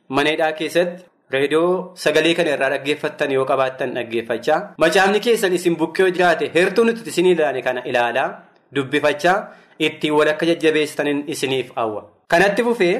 mana 0.09 0.29
hidhaa 0.35 0.51
keessatti 0.61 1.03
reediyoo 1.31 1.91
sagalee 2.03 2.33
kana 2.37 2.49
irraa 2.55 2.69
dhaggeeffattan 2.73 3.31
yoo 3.31 3.45
qabaattan 3.51 3.93
dhaggeeffachaa. 3.97 4.59
Macaafni 4.77 5.19
keessan 5.25 5.53
isin 5.57 5.75
bukkee 5.77 6.11
jiraate 6.11 6.51
heertuu 6.55 6.83
nuti 6.85 7.09
isin 7.09 7.25
ilaane 7.33 7.61
kana 7.67 7.81
ilaalaa 7.89 8.29
dubbifachaa 8.75 9.37
ittiin 9.79 10.13
wal 10.17 10.27
akka 10.33 10.45
jajjabeessaniin 10.45 11.23
isiniif 11.27 11.71
hawwa. 11.75 12.01
Kanatti 12.27 12.63
fufee. 12.63 12.95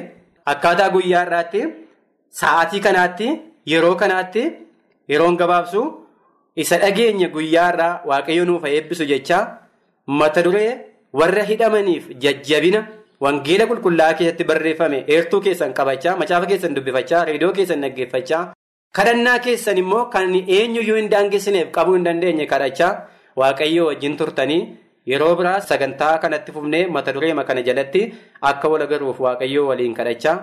Akkaataa 0.52 0.90
guyyaa 0.94 1.22
irraatti 1.26 1.60
sa'aatii 2.40 2.80
kanaatti 2.86 3.28
yeroo 3.72 3.94
kanaatti 4.00 4.42
yeroon 5.08 5.36
gabaabsu 5.40 5.82
isa 6.62 6.78
dhageenya 6.82 7.28
guyyaa 7.36 7.68
irraa 7.72 8.00
waaqayyo 8.08 8.44
nuuf 8.50 8.64
eebbisu 8.70 9.04
jecha 9.12 9.38
mata 10.06 10.42
duree 10.46 10.72
warra 11.20 11.42
hidhamaniif 11.50 12.10
jajjabina 12.24 12.82
wangeela 13.20 13.66
qulqullaa'aa 13.70 14.18
keessatti 14.20 14.44
barreeffame 14.50 14.98
heertuu 15.08 15.40
keessan 15.46 15.74
qabachaa 15.78 16.16
macaafa 16.22 16.46
keessan 16.52 16.76
dubbifachaa 16.76 17.24
reediyoo 17.30 17.52
keessan 17.58 17.84
dhaggeeffachaa 17.86 18.44
kadhannaa 18.98 19.38
keessan 19.48 19.78
immoo 19.82 20.04
kan 20.14 20.34
eenyuyyuu 20.58 20.96
hin 21.00 21.10
daangessineef 21.16 21.70
qabuu 21.76 21.94
hin 21.98 22.04
dandeenye 22.08 22.46
kadhachaa 22.46 22.94
waaqayyo 23.42 23.86
wajjin 23.90 24.16
turtanii. 24.16 24.62
Yeroo 25.10 25.34
biraa 25.36 25.60
sagantaa 25.60 26.18
kanatti 26.18 26.52
fufnee 26.52 26.86
mata 26.86 27.12
duree 27.12 27.34
kana 27.48 27.62
jalatti 27.62 28.02
akka 28.50 28.68
wal 28.68 28.82
agaruuf 28.82 29.18
waaqayyoo 29.20 29.66
waliin 29.70 29.94
kadhachaa 29.98 30.36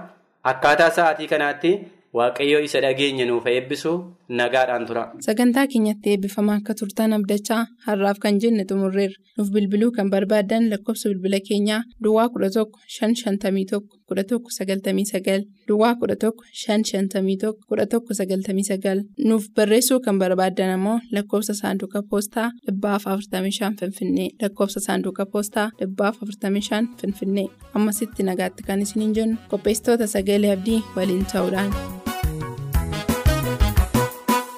akkaataa 0.52 0.90
sa'aatii 0.98 1.28
kanaatti 1.32 1.72
waaqayyoo 2.20 2.62
isa 2.68 2.82
dhageenya 2.86 3.26
nuuf 3.30 3.46
eebbisu 3.54 3.92
nagaadhaan 4.40 4.86
tura. 4.88 5.04
Sagantaa 5.28 5.66
keenyatti 5.74 6.14
eebbifamaa 6.14 6.58
akka 6.62 6.74
turtan 6.80 7.14
abdachaa 7.18 7.62
har'aaf 7.88 8.20
kan 8.24 8.40
jenne 8.44 8.64
xumurreerra. 8.70 9.18
Nuuf 9.38 9.50
bilbiluu 9.56 9.92
kan 9.98 10.10
barbaadan 10.14 10.70
lakkoofsa 10.72 11.10
bilbila 11.12 11.40
keenyaa 11.50 11.82
Duwwaa 12.04 12.28
11 12.36 12.66
551 13.00 13.82
1199 14.12 15.44
Duwwaa 15.68 15.94
11 16.02 16.32
551 16.66 17.54
1199 17.72 19.04
nuuf 19.30 19.46
barreessuu 19.56 20.00
kan 20.06 20.20
barbaadan 20.20 20.70
ammoo 20.78 20.98
lakkoofsa 21.12 21.54
saanduqa 21.62 22.04
poostaa 22.10 22.50
45 22.72 23.72
Finfinnee 23.80 24.30
lakkoofsa 24.42 24.80
saanduqa 24.88 25.26
poostaa 25.26 25.70
45 26.04 26.88
Finfinnee 27.02 27.48
ammasitti 27.74 28.24
nagaatti 28.30 28.64
kan 28.68 28.82
isiniin 28.86 29.16
jennu 29.18 29.38
qopheessitoota 29.52 30.08
sagalee 30.16 30.52
abdii 30.58 30.82
waliin 30.96 31.26
ta'uudhaan. 31.34 31.72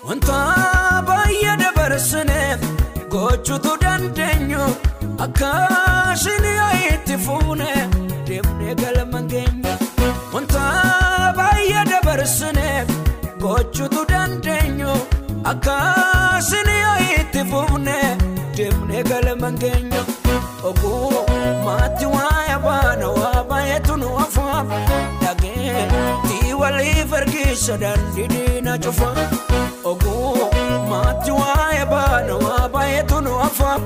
Wanta 0.07 0.37
baay'ee 1.07 1.55
dabarsineef 1.61 2.59
gochuutu 3.13 3.71
dandeenyu 3.83 4.63
akka 5.25 5.51
shiniyaa 6.23 6.71
itti 6.93 7.17
fuune 7.25 7.71
deemnee 8.27 8.75
baay'ee 12.23 12.53
dabarsineef 12.53 12.88
gochuutu 13.41 14.05
dandeenyu 14.09 14.93
akka 15.51 15.75
shiniyaa 16.49 16.99
itti 17.19 17.43
fuune 17.51 17.97
deemnee 18.57 19.03
galma 19.03 19.51
keenya. 19.51 20.01
Oguu 20.63 21.25
maatii 21.65 22.05
waa'ee 22.15 22.57
baana 22.65 23.07
waa 23.19 23.43
baay'eetu 23.49 23.97
nu 23.97 24.17
afaaf 24.25 24.67
dhagee 25.21 25.88
tii 26.27 26.53
waliif 26.53 27.13
ergiisa 27.13 27.77
dandii 27.77 28.62
na 28.62 28.77
cufa. 28.77 29.12
Oguu 29.83 30.49
maatii 30.89 31.31
waa'ee 31.41 31.86
baana 31.86 32.36
waa 32.45 32.69
baay'eetu 32.69 33.21
nu 33.21 33.39
afaaf 33.39 33.81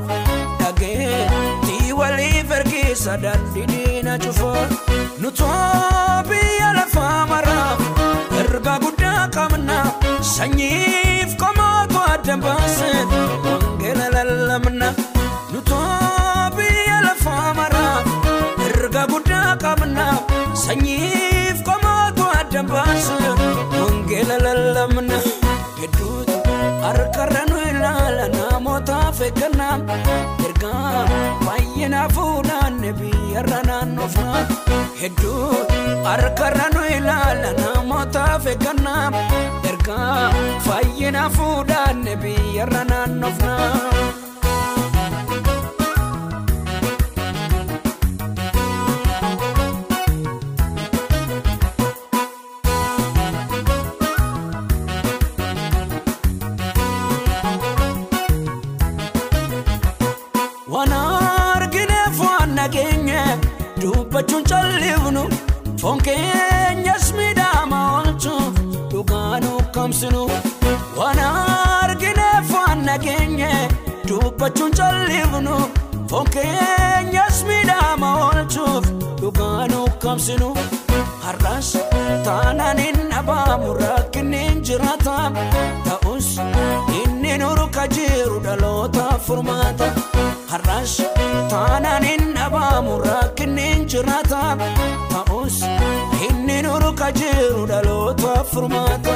dhagee 0.60 1.30
tii 1.65 1.91
waliif 1.93 2.52
ergiisa 2.60 3.17
dandii 3.17 4.02
na 4.04 4.17
cufa. 4.19 4.54
Nutoo 5.19 6.23
biyya 6.30 6.73
lafaa 6.73 7.26
sanyiif 10.36 11.32
qomoota 11.42 12.02
adda 12.14 12.36
baasee 12.46 13.02
wangeela 13.46 14.08
lallabna. 14.16 14.88
Nutoo 15.52 16.50
biyya 16.58 16.98
lafaa 17.08 17.54
maraaf 17.60 18.08
erga 18.68 19.04
guddaa 19.12 19.52
qabna 19.64 20.06
sanyiif 20.66 21.58
qomoota 21.70 22.26
adda 22.42 22.64
baasee. 22.74 23.32
wangeela 23.82 24.38
lallabna 24.46 25.18
hedduutu 25.80 26.38
harkarra 26.86 27.44
nu 27.50 27.58
ilaala 27.72 28.26
namootaaf 28.36 29.18
eeggannaa 29.28 29.76
ergaa 30.48 31.04
baay'ina 31.46 32.02
fuudhaan 32.88 32.93
biyyarra 33.00 33.60
naannofna 33.67 34.47
hedduutu 35.00 35.80
harkarra 36.08 36.67
nu 36.76 36.84
ilaala 36.97 37.52
namootaaf 37.60 38.45
eeggannaa 38.54 39.12
ergaa 39.71 40.32
baay'ina 40.67 41.30
fuudhaan 41.38 42.04
biyyarra 42.23 42.84
naannofna. 42.91 43.56
Callifnu 64.67 65.23
foon 65.82 65.99
keenyas 66.08 67.06
miidhama 67.17 67.80
oolchuuf 67.97 68.56
dhugaanu 68.91 69.51
kamsinu 69.75 70.23
waan 70.99 71.19
argineef 71.27 72.49
waan 72.56 72.80
nageenye 72.88 73.51
dubbachuun 74.10 74.71
callifnu 74.80 75.56
foon 76.12 76.27
keenyas 76.36 77.38
miidhama 77.49 78.10
oolchuuf 78.25 78.86
dhugaanu 79.21 79.82
kamsinu 80.06 80.49
har'as 81.25 81.69
taanaan 82.27 82.84
hin 82.86 82.99
dhabaamu 83.13 83.73
rakkinni 83.84 84.41
hin 84.47 84.60
jiraata 84.69 85.15
ta'us 85.88 86.30
inni 87.01 87.34
nurka 87.43 87.88
jiru 87.95 88.38
dhaloota 88.47 89.08
furmaata 89.27 89.89
har'as 90.53 90.93
taanaan 91.53 92.03
hin 92.12 92.23
dhabaamu 92.38 92.93
rakkinni 93.08 93.37
jiraata 93.91 94.41
ta'us 95.12 95.58
inni 96.28 96.58
nurka 96.65 97.08
jiru 97.19 97.65
dhaloota 97.71 98.34
furmaata. 98.52 99.15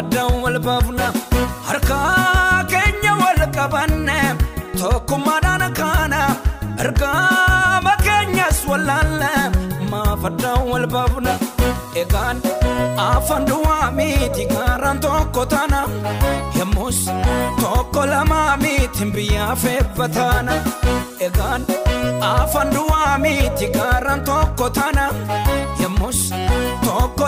Maaf 0.00 0.06
addaan 0.06 0.40
wal 0.42 0.58
baafna 0.66 1.06
harka 1.68 1.98
keenya 2.70 3.12
wal 3.22 3.40
qabanne 3.56 4.20
tokkummaadhaan 4.78 5.72
kaana 5.78 6.20
ergama 6.82 7.92
keenyas 8.06 8.58
wallaalle 8.70 9.32
maaf 9.90 10.24
addaan 10.30 10.62
wal 10.70 10.86
baafna 10.94 11.34
egaan 12.02 12.40
afaan 12.96 13.44
duwwaa 13.48 13.90
miti 13.98 14.44
gaaraan 14.52 15.00
tokko 15.00 15.44
taana. 15.52 15.80
Yommus 16.58 16.98
tokko 17.60 18.06
lamaa 18.12 18.56
miti 18.62 19.04
biyyaaf 19.14 19.64
eebbataana 19.74 20.54
egaan 21.26 21.62
afaan 22.32 22.70
duwwaa 22.74 23.18
miti 23.18 23.66
gaaraan 23.76 24.24
tokko 24.24 24.70
taana. 24.70 25.04
Tokko 25.80 26.49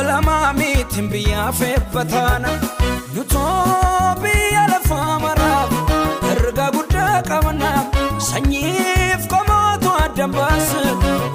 lamaa 0.09 0.53
miti 0.59 1.03
biyyaaf 1.13 1.61
eebbataana 1.71 2.51
nutoo 3.15 4.15
biyya 4.23 4.63
lafaa 4.73 5.15
maraaf 5.25 5.71
erga 6.33 6.67
guddaa 6.77 7.17
qabna 7.31 7.71
sanyiif 8.31 9.23
komootu 9.33 9.91
addan 10.05 10.33
baase 10.39 10.83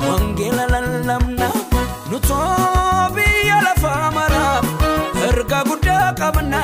wangeela 0.08 0.66
lallabna 0.74 1.48
nutoo 2.12 3.10
biyya 3.16 3.58
lafaa 3.68 4.06
maraaf 4.18 4.66
erga 5.30 5.60
guddaa 5.70 6.08
qabna 6.22 6.62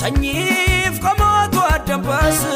sanyiif 0.00 0.94
komootu 1.06 1.60
addan 1.74 2.02
baase 2.08 2.52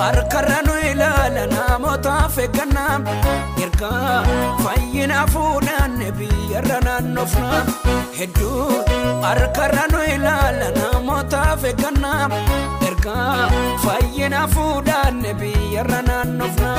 harkarra 0.00 0.58
nu 0.66 0.74
ilaala 0.90 1.44
namootaaf 1.54 2.36
eeggannaa 2.44 2.94
ergaa 3.64 4.18
fayyina 4.64 5.18
fuudhaan 5.34 5.96
biyyarra 6.18 6.78
naannofna 6.86 7.50
hedduutu 8.18 9.00
harkarra 9.26 9.84
nu 9.94 10.00
ilaala 10.14 10.68
namootaaf 10.78 11.64
eeggannaa 11.72 12.22
ergaa 12.90 13.50
fayyina 13.86 14.42
fuudhaan 14.54 15.20
biyyarra 15.42 16.00
naannofna. 16.10 16.72